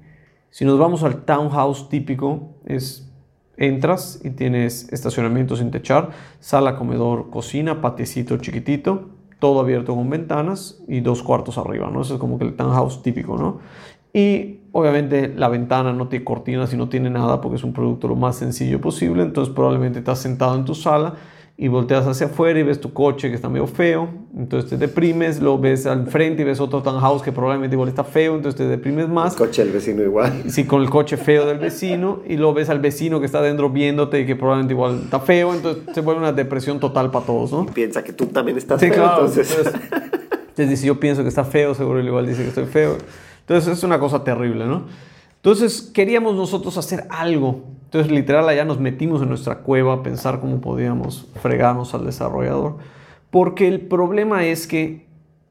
[0.50, 3.10] si nos vamos al townhouse típico, es
[3.56, 10.82] Entras y tienes estacionamiento sin techar, sala, comedor, cocina, patiecito chiquitito, todo abierto con ventanas
[10.88, 12.02] y dos cuartos arriba, ¿no?
[12.02, 13.60] Es como que el townhouse típico, ¿no?
[14.12, 18.08] Y obviamente la ventana no tiene cortinas y no tiene nada porque es un producto
[18.08, 21.16] lo más sencillo posible, entonces probablemente estás sentado en tu sala
[21.56, 25.40] y volteas hacia afuera y ves tu coche que está medio feo, entonces te deprimes,
[25.40, 28.68] lo ves al frente y ves otro townhouse que probablemente igual está feo, entonces te
[28.68, 29.34] deprimes más.
[29.34, 30.44] El coche del vecino igual.
[30.50, 33.70] Sí, con el coche feo del vecino y lo ves al vecino que está adentro
[33.70, 37.52] viéndote y que probablemente igual está feo, entonces se vuelve una depresión total para todos,
[37.52, 37.68] ¿no?
[37.68, 39.56] piensa que tú también estás feo, entonces.
[39.58, 39.82] entonces.
[40.54, 42.98] Entonces dice, yo pienso que está feo, seguro él igual dice que estoy feo.
[43.40, 44.86] Entonces es una cosa terrible, ¿no?
[45.44, 50.40] Entonces queríamos nosotros hacer algo entonces, literal, allá nos metimos en nuestra cueva a pensar
[50.40, 52.78] cómo podíamos fregarnos al desarrollador.
[53.30, 55.06] Porque el problema es que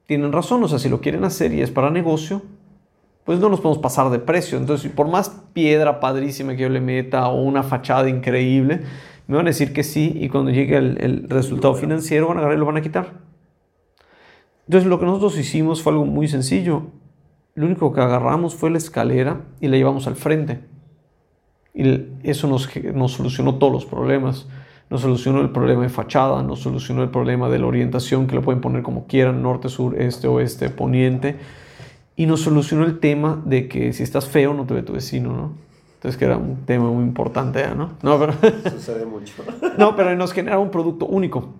[0.06, 2.42] tienen razón, o sea, si lo quieren hacer y es para negocio,
[3.22, 4.58] pues no nos podemos pasar de precio.
[4.58, 8.80] Entonces, por más piedra padrísima que yo le meta o una fachada increíble,
[9.28, 12.56] me van a decir que sí y cuando llegue el, resultado financiero van a agarrar
[12.56, 13.20] y lo van a quitar.
[14.66, 16.86] Entonces, lo que nosotros hicimos fue algo muy sencillo.
[17.54, 20.60] Lo único que agarramos fue la escalera y la llevamos al frente.
[21.74, 24.46] Y eso nos, nos solucionó todos los problemas.
[24.90, 28.42] Nos solucionó el problema de fachada, nos solucionó el problema de la orientación, que lo
[28.42, 31.36] pueden poner como quieran, norte, sur, este, oeste, poniente.
[32.14, 35.32] Y nos solucionó el tema de que si estás feo no te ve tu vecino,
[35.34, 35.52] ¿no?
[35.94, 37.92] Entonces que era un tema muy importante, ¿no?
[38.02, 38.34] No, pero...
[38.70, 39.32] Sucede mucho.
[39.78, 41.54] no, pero nos genera un producto único.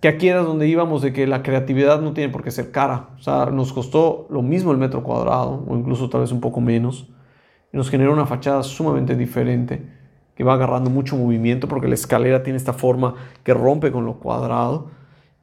[0.00, 3.10] Que aquí era donde íbamos de que la creatividad no tiene por qué ser cara.
[3.16, 6.60] O sea, nos costó lo mismo el metro cuadrado, o incluso tal vez un poco
[6.60, 7.08] menos
[7.76, 9.82] nos genera una fachada sumamente diferente
[10.34, 14.18] que va agarrando mucho movimiento porque la escalera tiene esta forma que rompe con lo
[14.18, 14.90] cuadrado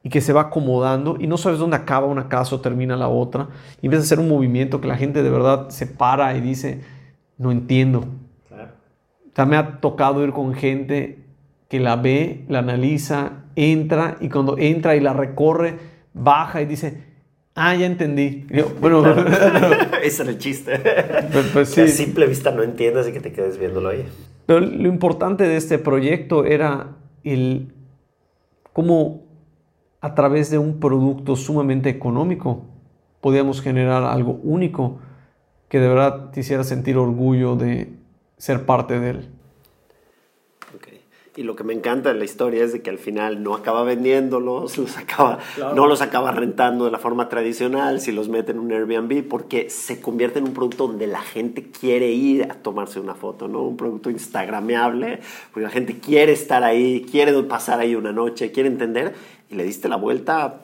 [0.02, 3.08] y que se va acomodando y no sabes dónde acaba una casa o termina la
[3.08, 3.48] otra
[3.80, 6.82] y empieza a hacer un movimiento que la gente de verdad se para y dice,
[7.38, 8.04] no entiendo.
[8.48, 9.48] Claro.
[9.48, 11.24] me ha tocado ir con gente
[11.68, 15.76] que la ve, la analiza, entra y cuando entra y la recorre,
[16.12, 17.14] baja y dice,
[17.56, 18.46] Ah, ya entendí.
[18.80, 19.04] bueno,
[20.02, 20.72] ese era el chiste.
[21.32, 24.04] Pues, pues a simple vista no entiendes y que te quedes viéndolo ahí.
[24.46, 27.72] Pero lo importante de este proyecto era el
[28.72, 29.22] cómo
[30.00, 32.64] a través de un producto sumamente económico
[33.20, 34.98] podíamos generar algo único
[35.68, 37.94] que de verdad te hiciera sentir orgullo de
[38.36, 39.28] ser parte de él.
[41.36, 43.82] Y lo que me encanta de la historia es de que al final no acaba
[43.82, 45.40] vendiéndolos, los acaba,
[45.74, 49.68] no los acaba rentando de la forma tradicional, si los mete en un Airbnb, porque
[49.68, 53.62] se convierte en un producto donde la gente quiere ir a tomarse una foto, ¿no?
[53.62, 55.20] Un producto instagrameable,
[55.52, 59.14] porque la gente quiere estar ahí, quiere pasar ahí una noche, quiere entender,
[59.50, 60.60] y le diste la vuelta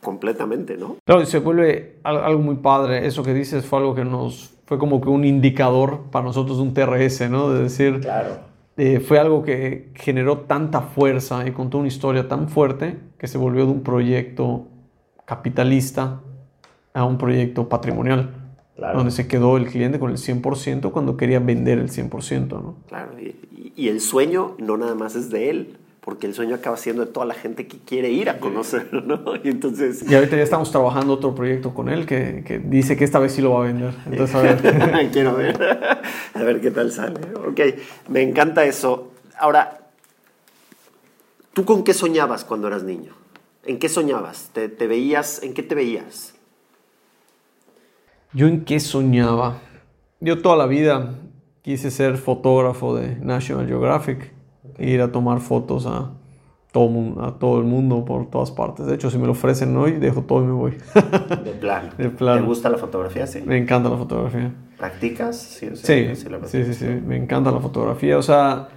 [0.00, 0.96] completamente, ¿no?
[1.04, 3.06] Claro, y se vuelve algo muy padre.
[3.06, 6.62] Eso que dices fue algo que nos fue como que un indicador para nosotros de
[6.62, 7.52] un TRS, ¿no?
[7.52, 12.48] De decir, claro eh, fue algo que generó tanta fuerza y contó una historia tan
[12.48, 14.68] fuerte que se volvió de un proyecto
[15.24, 16.20] capitalista
[16.92, 18.42] a un proyecto patrimonial.
[18.76, 22.48] Donde se quedó el cliente con el 100% cuando quería vender el 100%.
[22.48, 22.76] ¿no?
[22.86, 26.76] Claro, y, y el sueño no nada más es de él, porque el sueño acaba
[26.76, 29.34] siendo de toda la gente que quiere ir a conocerlo, ¿no?
[29.42, 30.08] Y entonces...
[30.08, 33.32] Y ahorita ya estamos trabajando otro proyecto con él que, que dice que esta vez
[33.32, 33.92] sí lo va a vender.
[34.08, 35.10] Entonces, a ver.
[35.12, 35.60] Quiero ver.
[36.32, 37.18] A ver qué tal sale.
[37.48, 37.60] Ok,
[38.08, 39.10] me encanta eso.
[39.36, 39.80] Ahora,
[41.52, 43.12] ¿tú con qué soñabas cuando eras niño?
[43.64, 44.50] ¿En qué soñabas?
[44.52, 45.42] ¿Te, te veías?
[45.42, 46.36] ¿En qué te veías?
[48.32, 49.60] ¿Yo en qué soñaba?
[50.20, 51.18] Yo toda la vida
[51.62, 54.35] quise ser fotógrafo de National Geographic
[54.78, 56.10] ir a tomar fotos a
[56.72, 58.86] todo, a todo el mundo por todas partes.
[58.86, 60.72] De hecho, si me lo ofrecen hoy, dejo todo y me voy.
[61.44, 61.90] De plan.
[61.98, 62.40] De plan.
[62.40, 63.26] ¿Te gusta la fotografía?
[63.26, 63.42] Sí.
[63.44, 64.52] Me encanta la fotografía.
[64.76, 65.40] ¿Practicas?
[65.40, 68.18] Sí, sí, sí, sí, me encanta la fotografía.
[68.18, 68.68] O sea,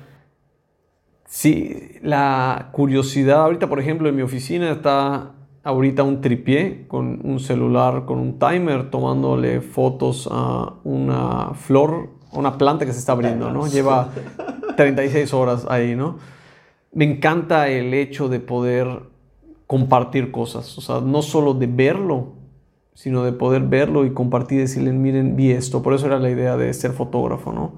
[1.25, 3.41] sí, la curiosidad.
[3.41, 5.33] Ahorita, por ejemplo, en mi oficina está
[5.63, 12.57] ahorita un tripié con un celular, con un timer, tomándole fotos a una flor, una
[12.57, 13.67] planta que se está abriendo, ¿no?
[13.67, 14.09] Lleva
[14.79, 16.19] 36 horas ahí, ¿no?
[16.93, 19.01] Me encanta el hecho de poder
[19.67, 22.35] compartir cosas, o sea, no solo de verlo,
[22.93, 25.83] sino de poder verlo y compartir y decirle, miren, vi esto.
[25.83, 27.73] Por eso era la idea de ser fotógrafo, ¿no?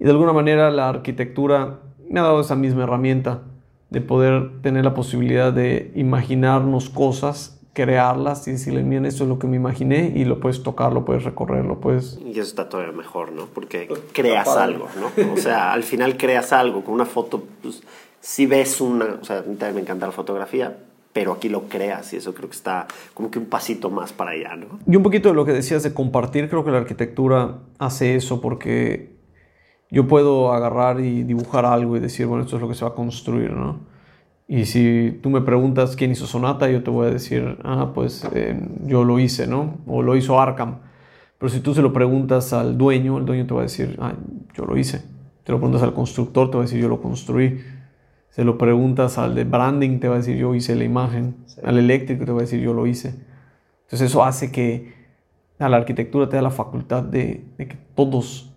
[0.00, 1.78] Y de alguna manera la arquitectura
[2.10, 3.42] me ha dado esa misma herramienta
[3.90, 9.38] de poder tener la posibilidad de imaginarnos cosas crearlas y decirle, miren, esto es lo
[9.38, 12.18] que me imaginé y lo puedes tocar, lo puedes recorrer, lo puedes...
[12.24, 13.46] Y eso está todavía mejor, ¿no?
[13.52, 15.32] Porque pues, creas algo, ¿no?
[15.32, 16.84] O sea, al final creas algo.
[16.84, 17.82] Con una foto, pues,
[18.20, 19.18] si ves una...
[19.20, 20.78] O sea, a mí también me encanta la fotografía,
[21.12, 24.30] pero aquí lo creas y eso creo que está como que un pasito más para
[24.30, 24.78] allá, ¿no?
[24.86, 28.40] Y un poquito de lo que decías de compartir, creo que la arquitectura hace eso
[28.40, 29.16] porque
[29.90, 32.92] yo puedo agarrar y dibujar algo y decir, bueno, esto es lo que se va
[32.92, 33.93] a construir, ¿no?
[34.46, 38.26] Y si tú me preguntas quién hizo Sonata, yo te voy a decir, ah, pues
[38.34, 39.78] eh, yo lo hice, ¿no?
[39.86, 40.80] O lo hizo Arkham.
[41.38, 44.14] Pero si tú se lo preguntas al dueño, el dueño te va a decir, ah,
[44.54, 45.02] yo lo hice.
[45.44, 47.60] Te lo preguntas al constructor, te va a decir, yo lo construí.
[48.28, 51.36] Se lo preguntas al de branding, te va a decir, yo hice la imagen.
[51.62, 53.14] Al eléctrico, te va a decir, yo lo hice.
[53.84, 54.92] Entonces eso hace que
[55.58, 58.53] a la arquitectura te da la facultad de, de que todos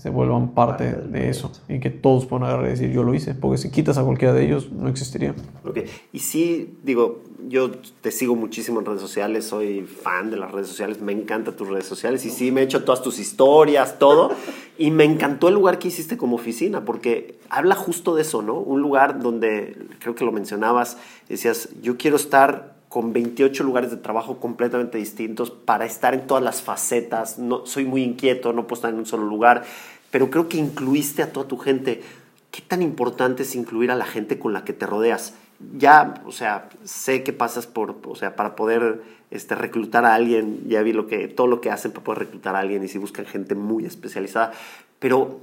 [0.00, 3.34] se vuelvan parte de eso y que todos puedan agarrar y decir yo lo hice,
[3.34, 5.34] porque si quitas a cualquiera de ellos no existiría.
[5.62, 10.52] Ok, y sí, digo, yo te sigo muchísimo en redes sociales, soy fan de las
[10.52, 13.98] redes sociales, me encantan tus redes sociales y sí, me he hecho todas tus historias,
[13.98, 14.32] todo,
[14.78, 18.54] y me encantó el lugar que hiciste como oficina, porque habla justo de eso, ¿no?
[18.54, 20.96] Un lugar donde, creo que lo mencionabas,
[21.28, 26.42] decías, yo quiero estar con 28 lugares de trabajo completamente distintos para estar en todas
[26.42, 27.38] las facetas.
[27.38, 29.62] No, soy muy inquieto, no puedo estar en un solo lugar,
[30.10, 32.02] pero creo que incluiste a toda tu gente.
[32.50, 35.34] ¿Qué tan importante es incluir a la gente con la que te rodeas?
[35.78, 40.68] Ya, o sea, sé que pasas por, o sea, para poder este, reclutar a alguien,
[40.68, 42.98] ya vi lo que, todo lo que hacen para poder reclutar a alguien y si
[42.98, 44.50] buscan gente muy especializada,
[44.98, 45.38] pero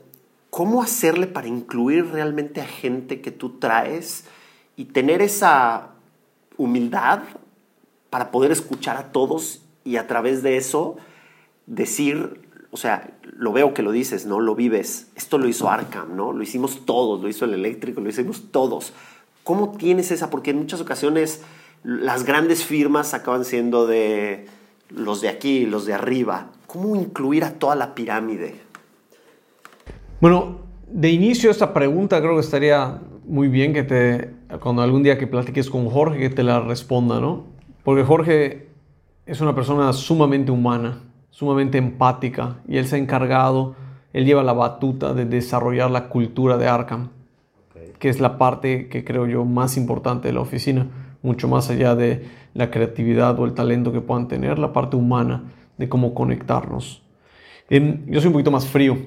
[0.49, 4.25] ¿cómo hacerle para incluir realmente a gente que tú traes
[4.75, 5.91] y tener esa
[6.57, 7.21] humildad
[8.09, 10.97] para poder escuchar a todos y a través de eso
[11.65, 12.41] decir,
[12.71, 14.39] o sea, lo veo que lo dices, ¿no?
[14.39, 15.09] Lo vives.
[15.15, 16.33] Esto lo hizo Arkham, ¿no?
[16.33, 18.93] Lo hicimos todos, lo hizo el eléctrico, lo hicimos todos.
[19.43, 20.29] ¿Cómo tienes esa?
[20.29, 21.41] Porque en muchas ocasiones
[21.83, 24.47] las grandes firmas acaban siendo de
[24.89, 26.51] los de aquí, los de arriba.
[26.65, 28.55] ¿Cómo incluir a toda la pirámide?
[30.19, 35.17] Bueno, de inicio esta pregunta creo que estaría muy bien que te, cuando algún día
[35.17, 37.45] que platiques con Jorge, que te la responda, ¿no?
[37.83, 38.67] Porque Jorge
[39.25, 43.75] es una persona sumamente humana, sumamente empática, y él se ha encargado,
[44.13, 47.09] él lleva la batuta de desarrollar la cultura de Arkham,
[47.99, 50.87] que es la parte que creo yo más importante de la oficina,
[51.21, 55.43] mucho más allá de la creatividad o el talento que puedan tener, la parte humana
[55.77, 57.03] de cómo conectarnos.
[57.69, 58.97] yo soy un poquito más frío,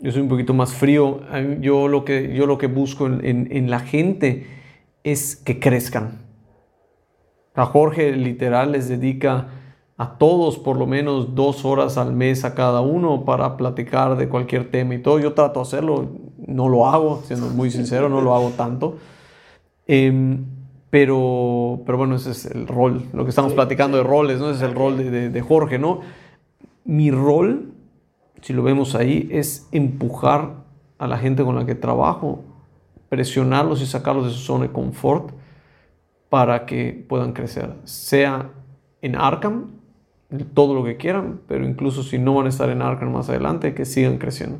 [0.00, 1.20] yo soy un poquito más frío.
[1.60, 4.46] Yo lo que, yo lo que busco en, la gente
[5.02, 6.22] es que crezcan.
[7.54, 9.48] A Jorge literal les dedica
[9.96, 14.28] a todos por lo menos dos horas al mes a cada uno para platicar de
[14.28, 15.18] cualquier tema y todo.
[15.18, 16.08] Yo trato de hacerlo.
[16.46, 18.98] no lo hago, siendo muy sincero, no lo hago tanto.
[19.88, 20.44] Em,
[20.90, 24.50] pero, pero bueno, ese es el rol, lo que estamos platicando de roles, ¿no?
[24.50, 26.00] Ese es el rol de, de Jorge, ¿no?
[26.84, 27.74] Mi rol,
[28.42, 30.64] si lo vemos ahí, es empujar
[30.98, 32.44] a la gente con la que trabajo,
[33.08, 35.30] presionarlos y sacarlos de su zona de confort
[36.28, 38.50] para que puedan crecer, sea
[39.00, 39.78] en Arkham,
[40.54, 43.74] todo lo que quieran, pero incluso si no van a estar en Arkham más adelante,
[43.74, 44.58] que sigan creciendo.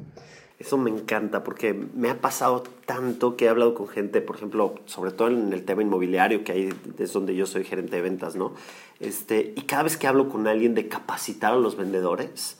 [0.58, 4.74] Eso me encanta porque me ha pasado tanto que he hablado con gente, por ejemplo,
[4.86, 8.34] sobre todo en el tema inmobiliario, que ahí es donde yo soy gerente de ventas,
[8.34, 8.54] ¿no?
[8.98, 12.58] Este, y cada vez que hablo con alguien de capacitar a los vendedores,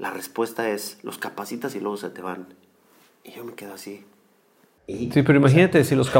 [0.00, 2.46] la respuesta es, los capacitas y luego se te van.
[3.22, 4.02] Y yo me quedo así.
[4.88, 6.10] sí, pero imagínate si, los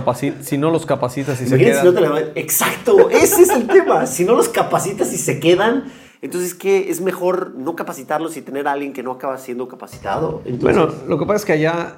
[0.43, 1.81] si no los capacitas y se quedan.
[1.81, 4.07] Si no te Exacto, ese es el tema.
[4.07, 6.91] Si no los capacitas y se quedan, entonces, ¿qué?
[6.91, 10.43] Es mejor no capacitarlos y tener a alguien que no acaba siendo capacitado.
[10.61, 11.97] Bueno, lo que pasa es que allá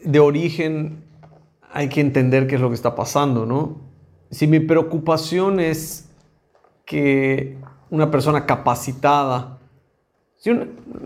[0.00, 1.04] de origen
[1.72, 3.80] hay que entender qué es lo que está pasando, ¿no?
[4.32, 6.08] Si mi preocupación es
[6.84, 7.58] que
[7.90, 9.60] una persona capacitada,
[10.42, 10.50] si,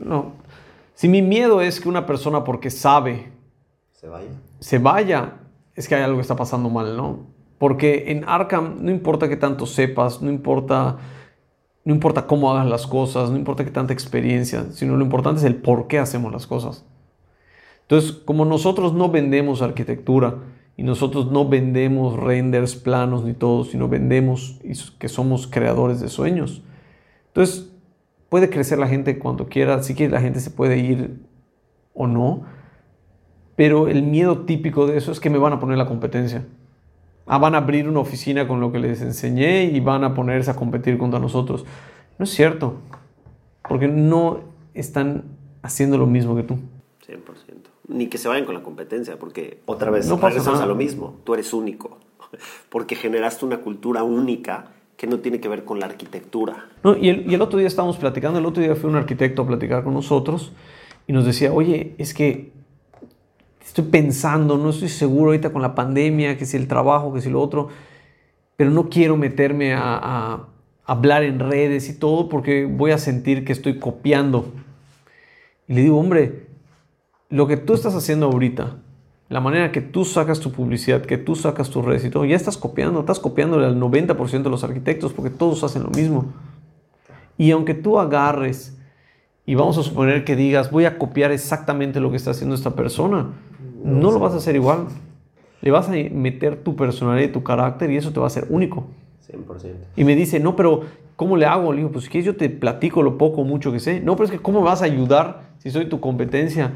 [0.03, 0.33] no,
[0.95, 3.31] si mi miedo es que una persona porque sabe
[3.93, 4.31] se vaya.
[4.61, 5.33] se vaya,
[5.75, 7.27] es que hay algo que está pasando mal, ¿no?
[7.59, 10.97] Porque en Arkham no importa que tanto sepas, no importa
[11.85, 15.45] no importa cómo hagas las cosas, no importa qué tanta experiencia, sino lo importante es
[15.45, 16.85] el por qué hacemos las cosas.
[17.83, 20.39] Entonces, como nosotros no vendemos arquitectura
[20.77, 24.59] y nosotros no vendemos renders, planos ni todo, sino vendemos
[24.99, 26.63] que somos creadores de sueños.
[27.29, 27.71] Entonces,
[28.29, 31.21] puede crecer la gente cuando quiera, si quiere la gente se puede ir
[31.95, 32.45] o no,
[33.57, 36.45] pero el miedo típico de eso es que me van a poner la competencia.
[37.27, 40.51] Ah, van a abrir una oficina con lo que les enseñé y van a ponerse
[40.51, 41.65] a competir contra nosotros.
[42.19, 42.77] No es cierto,
[43.69, 44.41] porque no
[44.75, 45.25] están
[45.63, 46.55] haciendo lo mismo que tú.
[47.07, 47.17] 100%.
[47.89, 51.17] Ni que se vayan con la competencia, porque otra vez no regresamos a lo mismo.
[51.25, 51.99] Tú eres único,
[52.69, 56.67] porque generaste una cultura única que no tiene que ver con la arquitectura.
[56.83, 59.85] No, y, el, otro día estábamos platicando, el otro día fue un arquitecto a platicar
[59.85, 60.53] con nosotros
[61.07, 62.53] y nos decía, oye, es que
[63.65, 67.29] estoy pensando, no estoy seguro ahorita con la pandemia, que si el trabajo, que si
[67.29, 67.69] lo otro,
[68.57, 70.47] pero no quiero meterme a,
[70.89, 74.53] hablar en redes y todo porque voy a sentir que estoy copiando.
[75.67, 76.47] Y le digo, hombre,
[77.29, 78.77] lo que tú estás haciendo ahorita,
[79.29, 82.37] la manera que tú sacas tu publicidad, que tú sacas tus redes y todo, ya
[82.37, 86.27] estás copiando, estás copiándole al 90% de los arquitectos porque todos hacen lo mismo.
[87.37, 88.79] Y aunque tú agarres
[89.45, 92.75] y vamos a suponer que digas, voy a copiar exactamente lo que está haciendo esta
[92.75, 93.27] persona,
[93.85, 94.87] no lo vas a hacer igual.
[95.61, 98.47] Le vas a meter tu personalidad y tu carácter y eso te va a ser
[98.49, 98.87] único.
[99.29, 99.73] 100%.
[99.97, 100.83] Y me dice, no, pero
[101.17, 101.73] ¿cómo le hago?
[101.73, 104.01] Le digo, pues si quieres yo te platico lo poco o mucho que sé.
[104.01, 106.73] No, pero es que ¿cómo me vas a ayudar si soy tu competencia?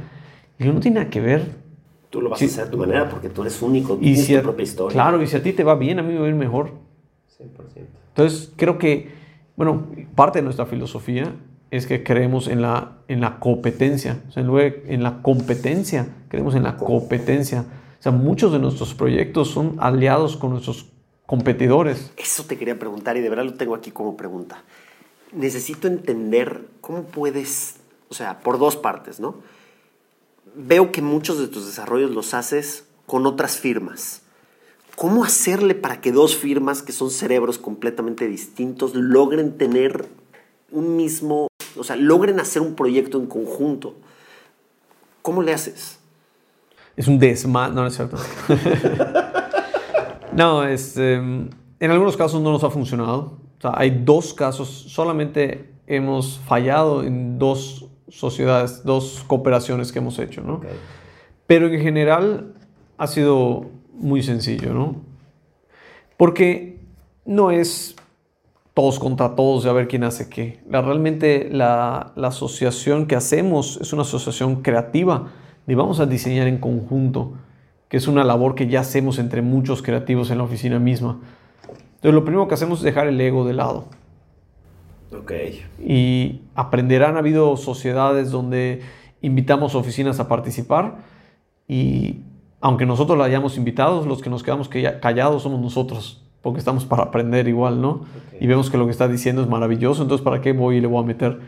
[0.58, 1.69] Y yo, no tiene nada que ver.
[2.10, 4.42] Tú lo vas a hacer a tu manera porque tú eres único, y tienes tu
[4.42, 4.94] propia historia.
[4.94, 6.72] Claro, y si a ti te va bien, a mí me va a ir mejor.
[7.38, 7.46] 100%.
[8.08, 9.10] Entonces, creo que,
[9.56, 9.86] bueno,
[10.16, 11.32] parte de nuestra filosofía
[11.70, 16.64] es que creemos en la, en la competencia, o sea, en la competencia, creemos en
[16.64, 17.64] la competencia.
[18.00, 20.90] O sea, muchos de nuestros proyectos son aliados con nuestros
[21.26, 22.12] competidores.
[22.16, 24.64] Eso te quería preguntar y de verdad lo tengo aquí como pregunta.
[25.32, 27.76] Necesito entender cómo puedes,
[28.08, 29.36] o sea, por dos partes, ¿no?
[30.54, 34.22] Veo que muchos de tus desarrollos los haces con otras firmas.
[34.96, 40.08] ¿Cómo hacerle para que dos firmas que son cerebros completamente distintos logren tener
[40.70, 43.94] un mismo o sea, logren hacer un proyecto en conjunto.
[45.22, 45.98] ¿Cómo le haces?
[46.96, 48.16] Es un desmadre, no, es cierto.
[50.32, 51.48] no, es, em,
[51.78, 53.38] en algunos casos no nos ha funcionado.
[53.58, 60.18] O sea, hay dos casos, solamente hemos fallado en dos sociedades, dos cooperaciones que hemos
[60.18, 60.60] hecho, ¿no?
[61.46, 62.54] Pero en general
[62.98, 64.96] ha sido muy sencillo, ¿no?
[66.16, 66.80] Porque
[67.24, 67.96] no es
[68.74, 70.60] todos contra todos de a ver quién hace qué.
[70.68, 75.28] La, realmente la, asociación que hacemos es una asociación creativa
[75.66, 77.32] y vamos a diseñar en conjunto,
[77.88, 81.20] que es una labor que ya hacemos entre muchos creativos en la oficina misma.
[81.96, 83.86] Entonces lo primero que hacemos es dejar el ego de lado.
[85.12, 85.32] Ok.
[85.84, 88.82] Y aprenderán, ha habido sociedades donde
[89.22, 90.98] invitamos oficinas a participar
[91.66, 92.20] y
[92.60, 97.04] aunque nosotros la hayamos invitado, los que nos quedamos callados somos nosotros porque estamos para
[97.04, 98.06] aprender igual, ¿no?
[98.40, 100.86] Y vemos que lo que está diciendo es maravilloso, entonces ¿para qué voy y le
[100.86, 101.38] voy a meter?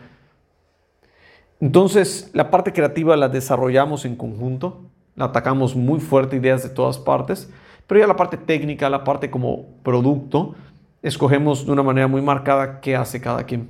[1.60, 4.82] Entonces, la parte creativa la desarrollamos en conjunto,
[5.14, 7.50] la atacamos muy fuerte, ideas de todas partes,
[7.86, 10.54] pero ya la parte técnica, la parte como producto,
[11.02, 13.68] escogemos de una manera muy marcada qué hace cada quien.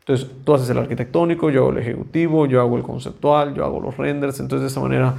[0.00, 3.80] Entonces, tú haces el arquitectónico, yo hago el ejecutivo, yo hago el conceptual, yo hago
[3.80, 5.14] los renders, entonces de esa manera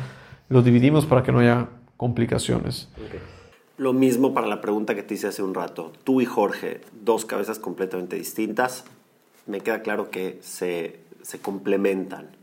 [0.49, 2.89] lo dividimos para que no haya complicaciones.
[3.77, 5.93] Lo mismo para la pregunta que te hice hace un rato.
[6.03, 8.83] Tú y Jorge, dos cabezas completamente distintas,
[9.47, 12.42] me queda claro que se, se complementan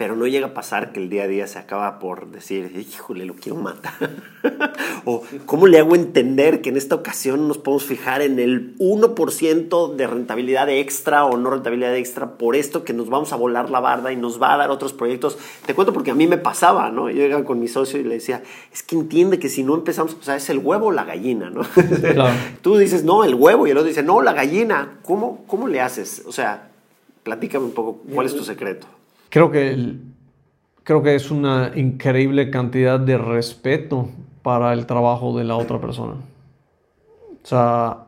[0.00, 3.26] pero no llega a pasar que el día a día se acaba por decir, híjole,
[3.26, 4.08] lo quiero matar.
[5.04, 9.94] o cómo le hago entender que en esta ocasión nos podemos fijar en el 1%
[9.96, 13.80] de rentabilidad extra o no rentabilidad extra por esto que nos vamos a volar la
[13.80, 15.36] barda y nos va a dar otros proyectos.
[15.66, 17.10] Te cuento porque a mí me pasaba, ¿no?
[17.10, 18.42] Yo llegaba con mi socio y le decía,
[18.72, 21.50] es que entiende que si no empezamos, o sea, es el huevo o la gallina,
[21.50, 21.60] ¿no?
[22.00, 22.34] Claro.
[22.62, 24.98] Tú dices, no, el huevo y el otro dice, no, la gallina.
[25.02, 26.22] ¿Cómo, cómo le haces?
[26.26, 26.70] O sea,
[27.22, 28.86] platícame un poco, ¿cuál es tu secreto?
[29.30, 29.96] Creo que,
[30.82, 34.08] creo que es una increíble cantidad de respeto
[34.42, 36.14] para el trabajo de la otra persona.
[37.42, 38.06] O sea,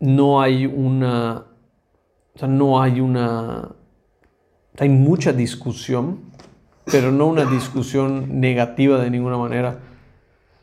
[0.00, 1.44] no hay una,
[2.34, 3.72] o sea, no hay una,
[4.78, 6.20] hay mucha discusión,
[6.86, 9.78] pero no una discusión negativa de ninguna manera.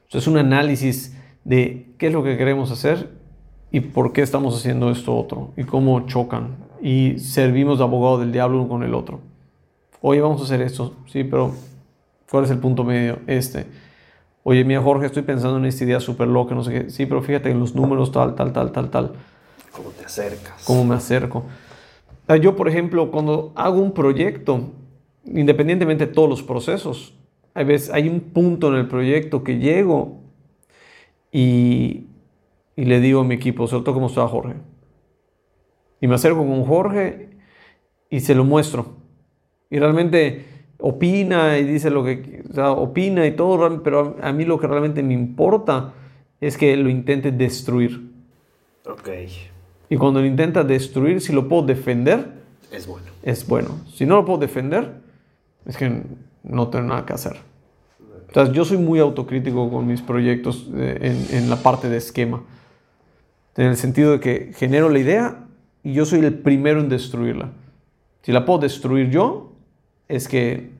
[0.09, 3.11] Es un análisis de qué es lo que queremos hacer
[3.69, 8.31] y por qué estamos haciendo esto otro y cómo chocan y servimos de abogado del
[8.31, 9.19] diablo con el otro.
[10.01, 11.53] Oye, vamos a hacer esto, sí, pero
[12.29, 13.19] ¿cuál es el punto medio?
[13.27, 13.67] Este.
[14.43, 16.89] Oye, mira, Jorge, estoy pensando en esta idea súper loca, no sé qué.
[16.89, 19.11] Sí, pero fíjate en los números, tal, tal, tal, tal, tal.
[19.71, 20.63] ¿Cómo te acercas?
[20.65, 21.43] ¿Cómo me acerco?
[22.41, 24.71] Yo, por ejemplo, cuando hago un proyecto,
[25.25, 27.13] independientemente de todos los procesos,
[27.53, 30.21] hay veces hay un punto en el proyecto que llego
[31.31, 32.07] y,
[32.75, 34.55] y le digo a mi equipo, sobre todo como está Jorge,
[36.01, 37.29] y me acerco con Jorge
[38.09, 38.97] y se lo muestro.
[39.69, 40.45] Y realmente
[40.79, 44.67] opina y dice lo que, o sea, opina y todo, pero a mí lo que
[44.67, 45.93] realmente me importa
[46.41, 48.11] es que lo intente destruir.
[48.85, 49.09] Ok.
[49.89, 52.41] Y cuando lo intenta destruir, si lo puedo defender,
[52.71, 53.07] es bueno.
[53.21, 53.81] Es bueno.
[53.93, 55.01] Si no lo puedo defender,
[55.65, 56.01] es que
[56.43, 57.37] no tengo nada que hacer.
[58.27, 60.97] Entonces, yo soy muy autocrítico con mis proyectos eh,
[61.29, 62.41] en, en la parte de esquema.
[63.57, 65.47] En el sentido de que genero la idea
[65.83, 67.51] y yo soy el primero en destruirla.
[68.21, 69.51] Si la puedo destruir yo,
[70.07, 70.71] es que,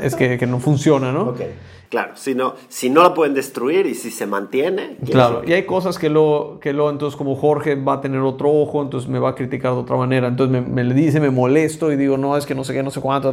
[0.00, 1.30] es que, que, no funciona, ¿no?
[1.30, 1.54] Okay.
[1.90, 4.96] Claro, si no, si no la pueden destruir y si se mantiene.
[5.04, 8.48] Claro, y hay cosas que lo, que lo, entonces como Jorge va a tener otro
[8.48, 11.92] ojo, entonces me va a criticar de otra manera, entonces me, le dice, me molesto
[11.92, 13.32] y digo, no, es que no sé qué, no sé cuánto,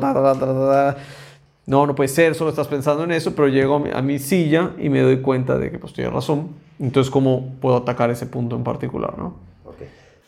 [1.68, 4.18] no, no puede ser, solo estás pensando en eso, pero llego a mi, a mi
[4.18, 6.50] silla y me doy cuenta de que pues tiene razón,
[6.80, 9.36] entonces cómo puedo atacar ese punto en particular, ¿no?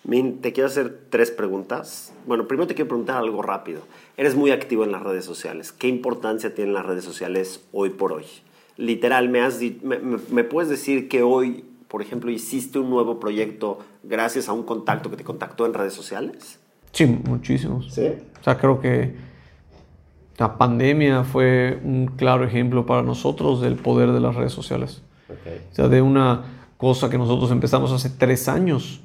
[0.04, 2.14] Min, te quiero hacer tres preguntas.
[2.26, 3.82] Bueno, primero te quiero preguntar algo rápido.
[4.18, 5.72] Eres muy activo en las redes sociales.
[5.72, 8.26] ¿Qué importancia tienen las redes sociales hoy por hoy?
[8.78, 14.48] Literal, ¿me, has, me, puedes decir que hoy, por ejemplo, hiciste un nuevo proyecto gracias
[14.48, 16.60] a un contacto que te contactó en redes sociales?
[16.94, 17.94] Sí, muchísimos.
[17.94, 18.08] ¿Sí?
[18.40, 19.16] O sea, creo que
[20.38, 25.02] la pandemia fue un claro ejemplo para nosotros del poder de las redes sociales.
[25.30, 26.44] O sea, de una
[26.78, 29.02] cosa que nosotros empezamos hace tres años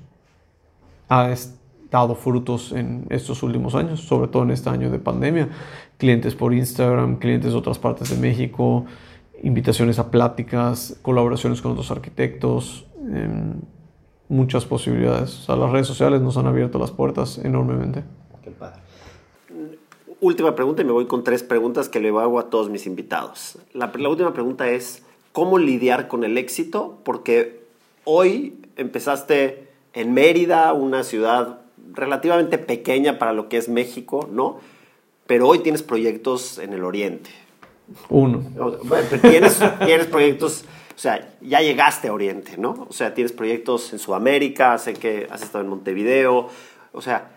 [1.08, 1.34] ha
[1.90, 5.48] dado frutos en estos últimos años, sobre todo en este año de pandemia.
[5.96, 8.84] Clientes por Instagram, clientes de otras partes de México,
[9.42, 13.60] invitaciones a pláticas, colaboraciones con otros arquitectos, em,
[14.28, 15.38] muchas posibilidades.
[15.40, 18.02] O sea, las redes sociales nos han abierto las puertas enormemente.
[18.42, 18.80] Qué padre.
[20.20, 23.58] Última pregunta y me voy con tres preguntas que le hago a todos mis invitados.
[23.72, 26.98] La, la última pregunta es, ¿cómo lidiar con el éxito?
[27.04, 27.62] Porque
[28.04, 29.63] hoy empezaste
[29.94, 31.60] en Mérida, una ciudad
[31.92, 34.58] relativamente pequeña para lo que es México, ¿no?
[35.26, 37.30] Pero hoy tienes proyectos en el oriente.
[38.08, 38.42] Uno.
[39.22, 40.64] tienes, tienes proyectos,
[40.94, 42.86] o sea, ya llegaste a Oriente, ¿no?
[42.88, 46.48] O sea, tienes proyectos en Sudamérica, sé que has estado en Montevideo,
[46.92, 47.30] o sea,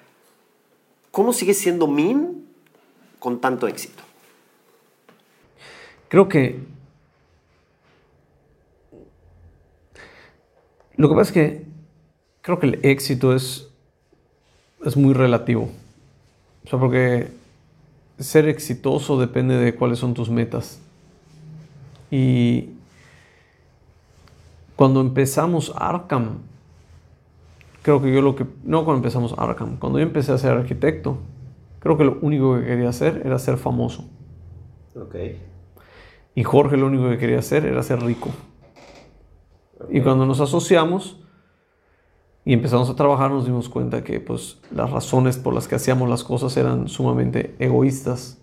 [1.11, 2.47] ¿cómo sigues siendo MIN
[3.19, 4.03] con tanto éxito?
[6.07, 6.59] Creo que
[10.95, 11.66] lo que pasa es que
[12.47, 13.67] creo que el éxito es,
[14.85, 15.69] es muy relativo.
[16.63, 17.29] O sea, porque
[18.19, 20.79] ser exitoso depende de cuáles son tus metas.
[22.09, 22.69] Y
[24.77, 26.37] cuando empezamos Arkham,
[27.81, 31.17] creo que yo lo que, no cuando empezamos Arkham, cuando yo empecé a ser arquitecto,
[31.79, 34.05] creo que lo único que quería hacer era ser famoso.
[34.95, 35.37] Okay.
[36.33, 38.29] Y Jorge lo único que quería hacer era ser rico.
[39.89, 41.17] Y cuando nos asociamos,
[42.47, 46.07] y empezamos a trabajar nos dimos cuenta que pues las razones por las que hacíamos
[46.07, 48.37] las cosas eran sumamente egoístas.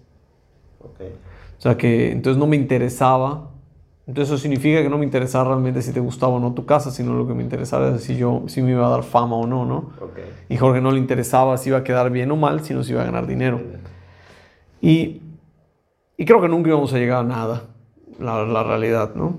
[0.79, 3.49] O sea que entonces no me interesaba,
[4.07, 6.91] entonces eso significa que no me interesaba realmente si te gustaba o no tu casa,
[6.91, 9.47] sino lo que me interesaba era si yo si me iba a dar fama o
[9.47, 9.93] no, ¿no?
[10.51, 13.01] Y Jorge no le interesaba si iba a quedar bien o mal, sino si iba
[13.01, 13.63] a ganar dinero.
[14.83, 15.23] Y
[16.19, 17.63] y creo que nunca íbamos a llegar a nada,
[18.21, 19.39] la, la realidad, ¿no?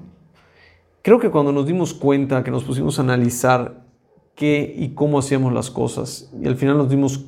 [1.03, 3.85] Creo que cuando nos dimos cuenta, que nos pusimos a analizar
[4.36, 7.26] qué y cómo hacíamos las cosas, y al final nos dimos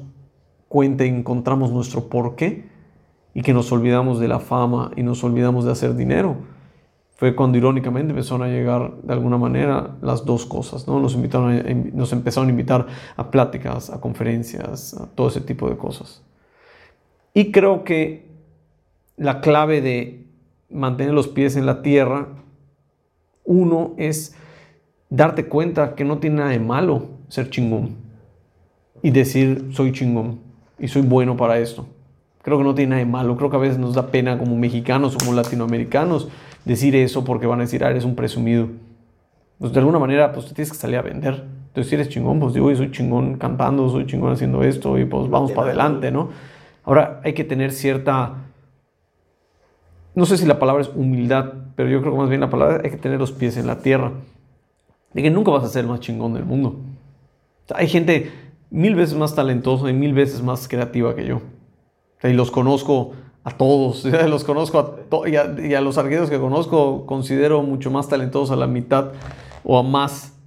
[0.67, 2.69] cuenta y encontramos nuestro porqué,
[3.33, 6.37] y que nos olvidamos de la fama y nos olvidamos de hacer dinero,
[7.17, 10.99] fue cuando irónicamente empezaron a llegar de alguna manera las dos cosas, ¿no?
[10.99, 12.85] Nos, invitaron nos empezaron a invitar
[13.15, 16.23] a pláticas, a conferencias, a todo ese tipo de cosas.
[17.33, 18.27] Y creo que
[19.17, 20.27] la clave de
[20.69, 22.27] mantener los pies en la tierra,
[23.45, 24.35] uno es
[25.09, 27.95] darte cuenta que no tiene nada de malo ser chingón
[29.01, 30.39] y decir soy chingón
[30.79, 31.87] y soy bueno para esto.
[32.41, 34.55] Creo que no tiene nada de malo, creo que a veces nos da pena como
[34.55, 36.29] mexicanos o como latinoamericanos
[36.63, 38.69] decir eso porque van a decir, ah, eres un presumido.
[39.59, 41.43] Pues de alguna manera, pues te tienes que salir a vender.
[41.67, 45.29] Entonces, si eres chingón, pues digo, soy chingón cantando, soy chingón haciendo esto y pues
[45.29, 46.29] vamos para adelante, ¿no?
[46.83, 48.35] Ahora, hay que tener cierta,
[50.15, 52.81] no sé si la palabra es humildad, pero yo creo que más bien la palabra
[52.83, 54.11] hay que tener los pies en la tierra.
[55.17, 56.75] De que nunca vas a ser el más chingón del mundo.
[57.73, 58.31] hay gente
[58.69, 61.41] mil veces más talentosa y mil veces más creativa que yo.
[62.23, 63.13] y los conozco
[63.43, 68.51] a todos, los conozco a y, a, los arqueros que conozco considero mucho más talentosos
[68.51, 69.13] a la mitad
[69.63, 70.37] o a más.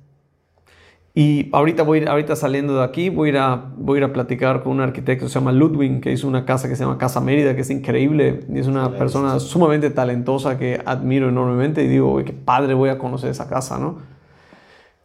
[1.17, 4.13] Y ahorita voy ahorita saliendo de aquí, voy a, ir a, voy a ir a
[4.13, 6.97] platicar con un arquitecto que se llama Ludwig, que hizo una casa que se llama
[6.97, 11.89] Casa Mérida, que es increíble, y es una persona sumamente talentosa que admiro enormemente y
[11.89, 14.20] digo, qué padre voy a conocer esa casa, ¿no?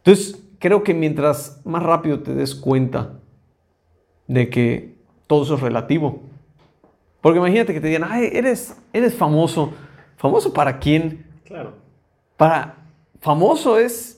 [0.06, 3.18] Entonces, creo que mientras más rápido te des cuenta
[4.28, 4.94] de que
[5.26, 6.22] todo eso es relativo,
[7.20, 9.72] porque imagínate que te digan, ay, eres, eres famoso.
[10.16, 11.26] ¿Famoso para quién?
[11.44, 11.72] Claro.
[12.36, 12.76] Para,
[13.20, 14.15] famoso es...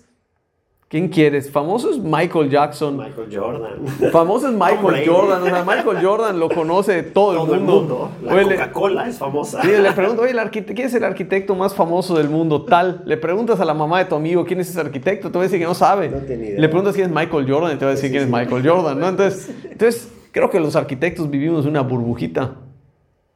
[0.89, 1.51] ¿Quién quieres?
[1.51, 2.97] Famoso es Michael Jackson.
[2.97, 4.11] Michael Jordan.
[4.11, 5.43] Famoso es Michael Jordan.
[5.43, 8.11] O sea, Michael Jordan lo conoce todo, el mundo.
[8.23, 9.61] La Coca-Cola es famosa.
[9.61, 12.65] Sí, le pregunto, oye, ¿quién es el arquitecto más famoso del mundo?
[12.65, 13.03] Tal.
[13.05, 15.31] Le preguntas a la mamá de tu amigo quién es ese arquitecto.
[15.31, 16.09] Te va a decir que no sabe.
[16.09, 16.61] No tiene idea.
[16.61, 18.99] Le preguntas quién es Michael Jordan y te va a decir quién es Michael Jordan.
[18.99, 19.09] ¿no?
[19.09, 22.57] Entonces, entonces, creo que los arquitectos vivimos una burbujita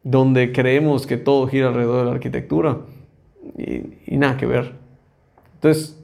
[0.02, 2.78] donde creemos que todo gira alrededor de la arquitectura
[3.58, 4.72] y, nada que ver.
[5.54, 6.01] Entonces,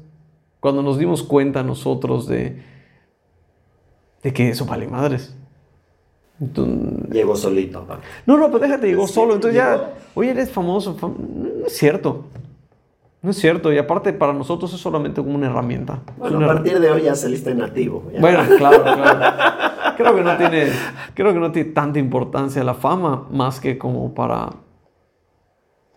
[0.61, 2.63] cuando nos dimos cuenta nosotros de,
[4.23, 5.37] de que eso vale madres.
[7.11, 7.87] llegó solito.
[8.27, 9.35] No, no, pero déjate, llegó solo.
[9.35, 10.97] Entonces ya, oye, eres famoso.
[11.01, 12.25] no es cierto.
[13.21, 16.01] No es cierto, y aparte para nosotros es solamente como una herramienta.
[16.17, 18.05] Bueno, a partir de hoy ya saliste nativo.
[18.21, 19.95] Bueno, claro, claro.
[19.97, 20.69] Creo que, no tiene,
[21.15, 24.51] creo que no tiene tanta importancia la fama más que como para,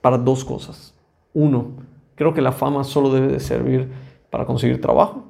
[0.01, 0.95] para dos cosas.
[1.33, 1.73] Uno,
[2.15, 3.87] creo que la fama solo debe de servir
[4.31, 5.25] para conseguir trabajo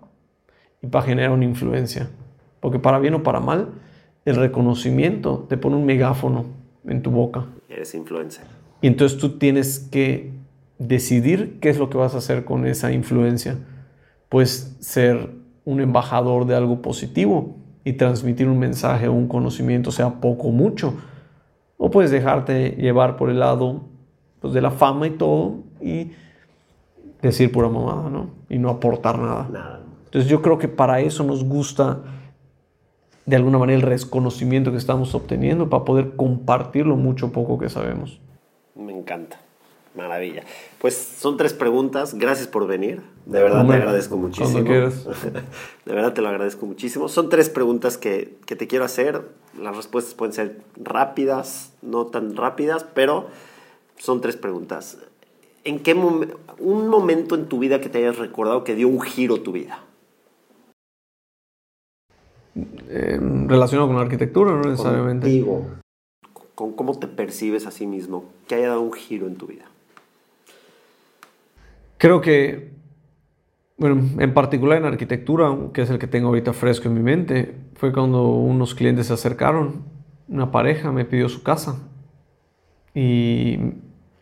[0.82, 2.10] y para generar una influencia.
[2.62, 3.74] Porque para bien o para mal,
[4.24, 6.46] el reconocimiento te pone un megáfono
[6.86, 7.48] en tu boca.
[7.68, 8.46] Eres influencer.
[8.82, 10.32] Y entonces tú tienes que
[10.78, 13.58] decidir qué es lo que vas a hacer con esa influencia.
[14.30, 15.32] Pues ser
[15.66, 20.52] un embajador de algo positivo y transmitir un mensaje o un conocimiento, sea poco o
[20.52, 20.94] mucho.
[21.78, 23.86] O puedes dejarte llevar por el lado
[24.40, 26.12] pues, de la fama y todo y
[27.22, 28.30] decir pura mamada, ¿no?
[28.50, 29.48] Y no aportar nada.
[29.52, 29.82] nada.
[30.06, 32.02] Entonces yo creo que para eso nos gusta
[33.26, 37.70] de alguna manera el reconocimiento que estamos obteniendo para poder compartir lo mucho poco que
[37.70, 38.20] sabemos.
[38.76, 39.40] Me encanta.
[39.96, 40.44] Maravilla.
[40.80, 42.14] Pues son tres preguntas.
[42.14, 43.02] Gracias por venir.
[43.26, 44.64] De verdad te agradezco muchísimo.
[45.86, 47.10] De verdad te lo agradezco muchísimo.
[47.10, 49.22] Son tres preguntas que, que, te quiero hacer.
[49.60, 53.28] Las respuestas pueden ser rápidas, no tan rápidas, pero
[53.98, 54.98] son tres preguntas.
[55.64, 59.42] ¿En qué un momento en tu vida que te hayas recordado que dio un giro
[59.42, 59.84] tu vida?
[62.56, 65.26] Eh, relacionado con la arquitectura, no necesariamente.
[65.28, 65.66] Contigo.
[66.56, 69.66] Con cómo te percibes a sí mismo, que haya dado un giro en tu vida.
[71.98, 72.72] Creo que,
[73.78, 77.56] bueno, en particular en arquitectura, que es el que tengo ahorita fresco en mi mente,
[77.76, 79.84] fue cuando unos clientes se acercaron,
[80.28, 81.80] una pareja me pidió su casa
[82.94, 83.58] y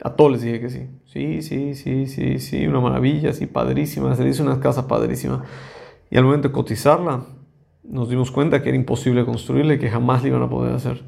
[0.01, 0.87] a todos les dije que sí.
[1.11, 5.43] Sí, sí, sí, sí, sí, una maravilla, sí, padrísima, se dice una casa padrísima.
[6.11, 7.23] Y al momento de cotizarla,
[7.83, 11.01] nos dimos cuenta que era imposible construirla y que jamás la iban a poder hacer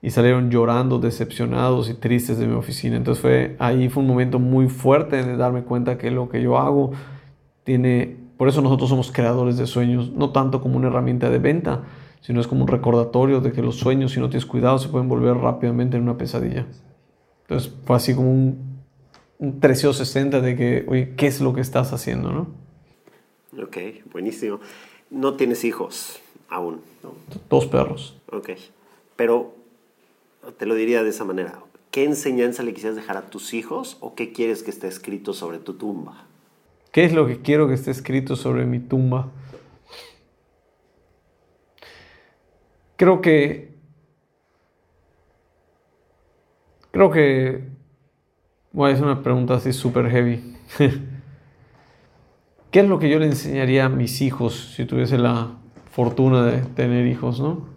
[0.00, 2.96] y salieron llorando, decepcionados y tristes de mi oficina.
[2.96, 6.58] Entonces fue ahí fue un momento muy fuerte de darme cuenta que lo que yo
[6.58, 6.92] hago
[7.64, 11.84] tiene, por eso nosotros somos creadores de sueños, no tanto como una herramienta de venta,
[12.20, 15.08] sino es como un recordatorio de que los sueños, si no tienes cuidado, se pueden
[15.08, 16.66] volver rápidamente en una pesadilla.
[17.42, 18.73] Entonces fue así como un,
[19.38, 22.48] un 360 de que, oye, ¿qué es lo que estás haciendo, no?
[23.62, 23.76] Ok,
[24.12, 24.60] buenísimo.
[25.10, 27.14] No tienes hijos aún, ¿no?
[27.48, 28.16] Dos perros.
[28.30, 28.50] Ok,
[29.16, 29.54] pero
[30.58, 31.58] te lo diría de esa manera.
[31.94, 35.60] ¿qué enseñanza le quisieras dejar a tus hijos o qué quieres que esté escrito sobre
[35.60, 36.26] tu tumba?
[36.90, 39.30] ¿Qué es lo que quiero que esté escrito sobre mi tumba?
[42.96, 43.76] Creo que...
[46.90, 47.62] Creo que...
[48.74, 50.42] Voy a una pregunta así súper heavy.
[52.72, 55.52] ¿Qué es lo que yo le enseñaría a mis hijos si tuviese la
[55.92, 57.68] fortuna de tener hijos, no?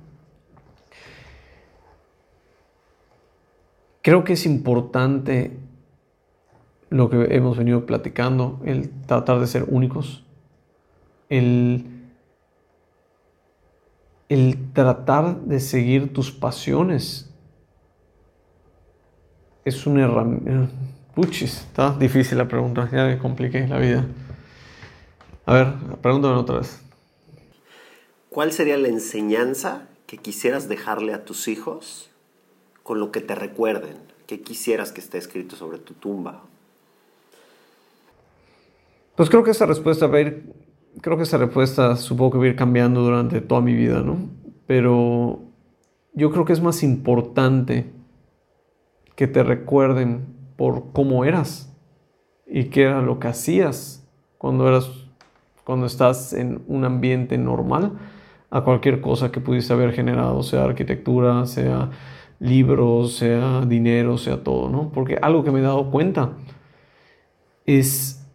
[4.01, 5.59] Creo que es importante
[6.89, 10.23] lo que hemos venido platicando, el tratar de ser únicos,
[11.29, 11.85] el,
[14.29, 17.26] el tratar de seguir tus pasiones.
[19.67, 20.69] Es una herramienta...
[21.13, 24.05] Puchis, está difícil la pregunta, ya me compliqué la vida.
[25.45, 26.81] A ver, pregúntame otra vez.
[28.29, 32.09] ¿Cuál sería la enseñanza que quisieras dejarle a tus hijos
[32.81, 33.97] con lo que te recuerden?
[34.25, 36.43] ¿Qué quisieras que esté escrito sobre tu tumba?
[39.17, 40.53] Pues creo que esa respuesta va a ir,
[41.01, 44.29] creo que esa respuesta supongo que va a ir cambiando durante toda mi vida, ¿no?
[44.65, 45.41] Pero
[46.13, 47.96] yo creo que es más importante
[49.17, 51.75] que te recuerden por cómo eras
[52.45, 54.07] y qué era lo que hacías
[54.37, 54.89] cuando eras
[55.65, 57.91] cuando estás en un ambiente normal
[58.49, 61.89] a cualquier cosa que pudiese haber generado, sea arquitectura, sea
[62.39, 64.91] libros, sea dinero, sea todo, ¿no?
[64.93, 66.37] Porque algo que me he dado cuenta
[67.65, 68.25] es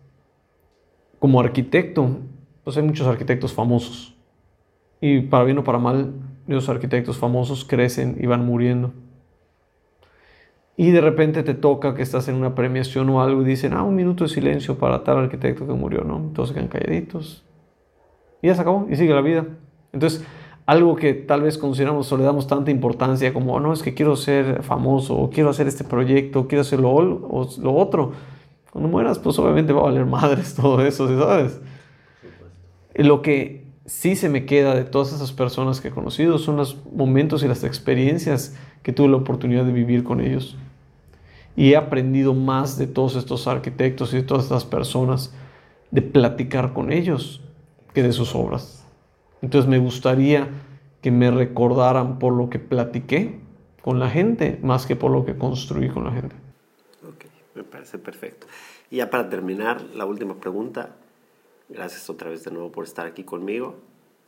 [1.20, 2.18] como arquitecto,
[2.64, 4.14] pues hay muchos arquitectos famosos.
[5.00, 6.12] Y para bien o para mal,
[6.46, 8.92] los arquitectos famosos crecen y van muriendo.
[10.76, 13.82] Y de repente te toca que estás en una premiación o algo y dicen, ah,
[13.82, 16.32] un minuto de silencio para tal arquitecto que murió, ¿no?
[16.46, 17.44] Se quedan calladitos.
[18.40, 19.46] Y ya se acabó y sigue la vida.
[19.92, 20.24] Entonces,
[20.64, 24.16] algo que tal vez consideramos o le damos tanta importancia como, no, es que quiero
[24.16, 28.12] ser famoso, o quiero hacer este proyecto, quiero hacer lo, o lo otro
[28.72, 31.60] cuando mueras, pues obviamente va a valer madres todo eso, ¿sabes?
[32.94, 36.84] Lo que sí se me queda de todas esas personas que he conocido son los
[36.86, 40.56] momentos y las experiencias que tuve la oportunidad de vivir con ellos.
[41.56, 45.34] Y he aprendido más de todos estos arquitectos y de todas estas personas,
[45.90, 47.42] de platicar con ellos
[47.92, 48.86] que de sus obras.
[49.42, 50.48] Entonces me gustaría
[51.02, 53.40] que me recordaran por lo que platiqué
[53.82, 56.36] con la gente, más que por lo que construí con la gente.
[57.54, 58.46] Me parece perfecto.
[58.90, 60.96] Y ya para terminar, la última pregunta.
[61.68, 63.76] Gracias otra vez de nuevo por estar aquí conmigo.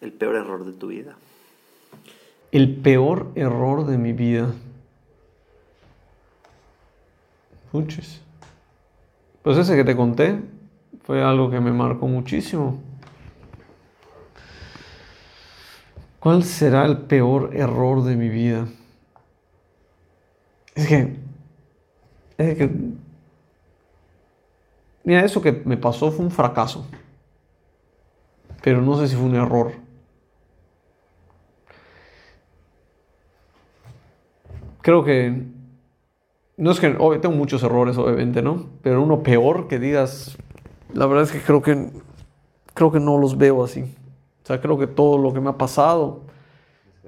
[0.01, 1.16] ¿El peor error de tu vida?
[2.53, 4.55] El peor error de mi vida.
[7.72, 8.20] Puches.
[9.43, 10.41] Pues ese que te conté
[11.05, 12.80] fue algo que me marcó muchísimo.
[16.20, 18.66] ¿Cuál será el peor error de mi vida?
[20.74, 21.16] Es que,
[22.39, 22.70] es que
[25.05, 26.87] Mira, eso que me pasó fue un fracaso,
[28.64, 29.72] pero no sé si fue un error.
[34.80, 35.42] Creo que,
[36.56, 38.64] no es que, tengo muchos errores obviamente, ¿no?
[38.80, 40.38] Pero uno peor que digas,
[40.94, 41.90] la verdad es que creo que,
[42.72, 43.82] creo que no los veo así.
[43.82, 46.22] O sea, creo que todo lo que me ha pasado,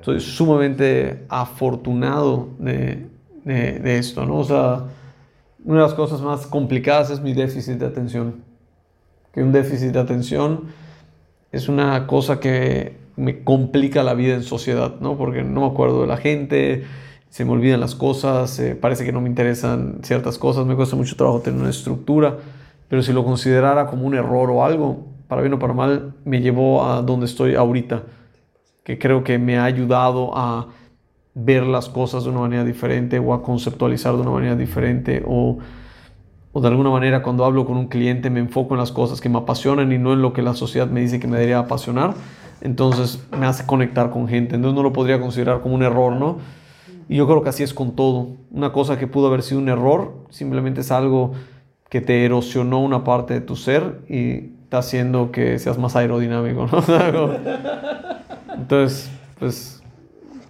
[0.02, 3.08] soy sumamente afortunado de,
[3.44, 4.40] de, de esto, ¿no?
[4.40, 4.84] O sea,
[5.64, 8.44] una de las cosas más complicadas es mi déficit de atención.
[9.32, 10.85] Que un déficit de atención
[11.56, 15.16] es una cosa que me complica la vida en sociedad, ¿no?
[15.16, 16.84] Porque no me acuerdo de la gente,
[17.30, 20.96] se me olvidan las cosas, eh, parece que no me interesan ciertas cosas, me cuesta
[20.96, 22.36] mucho trabajo tener una estructura,
[22.88, 26.40] pero si lo considerara como un error o algo, para bien o para mal, me
[26.40, 28.04] llevó a donde estoy ahorita,
[28.84, 30.68] que creo que me ha ayudado a
[31.34, 35.58] ver las cosas de una manera diferente o a conceptualizar de una manera diferente o,
[36.56, 39.28] o, de alguna manera cuando hablo con un cliente me enfoco en las cosas que
[39.28, 42.14] me apasionan y no en lo que la sociedad me dice que me debería apasionar,
[42.62, 46.38] entonces me hace conectar con gente, entonces no lo podría considerar como un error, ¿no?
[47.08, 48.28] Y yo creo que así es con todo.
[48.50, 51.32] Una cosa que pudo haber sido un error simplemente es algo
[51.88, 56.66] que te erosionó una parte de tu ser y está haciendo que seas más aerodinámico,
[56.66, 56.82] ¿no?
[58.54, 59.82] Entonces, pues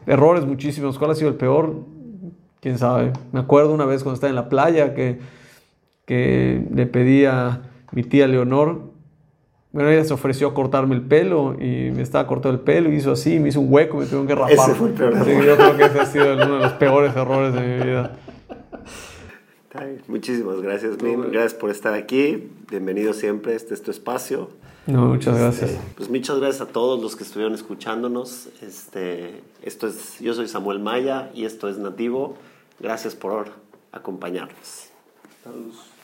[0.07, 0.98] errores muchísimos.
[0.98, 1.74] ¿Cuál ha sido el peor?
[2.61, 3.12] Quién sabe.
[3.32, 5.18] Me acuerdo una vez cuando estaba en la playa que,
[6.07, 8.80] que le pedí a mi tía Leonor.
[9.72, 12.96] Bueno, ella se ofreció a cortarme el pelo y me estaba cortando el pelo, y
[12.96, 14.52] hizo así, me hizo un hueco, me tuvieron que rapar.
[14.52, 15.44] Ese fue el peor error.
[15.44, 18.16] yo creo que ese ha sido uno de los peores errores de mi vida.
[20.09, 21.30] Muchísimas gracias, Min.
[21.30, 22.50] Gracias por estar aquí.
[22.70, 23.54] Bienvenido siempre.
[23.54, 24.48] Este es tu espacio.
[24.86, 25.70] No, muchas gracias.
[25.70, 28.48] Este, pues muchas gracias a todos los que estuvieron escuchándonos.
[28.62, 32.36] Este, esto es, yo soy Samuel Maya y esto es Nativo.
[32.78, 33.48] Gracias por
[33.92, 34.90] acompañarnos.
[35.42, 35.95] Saludos.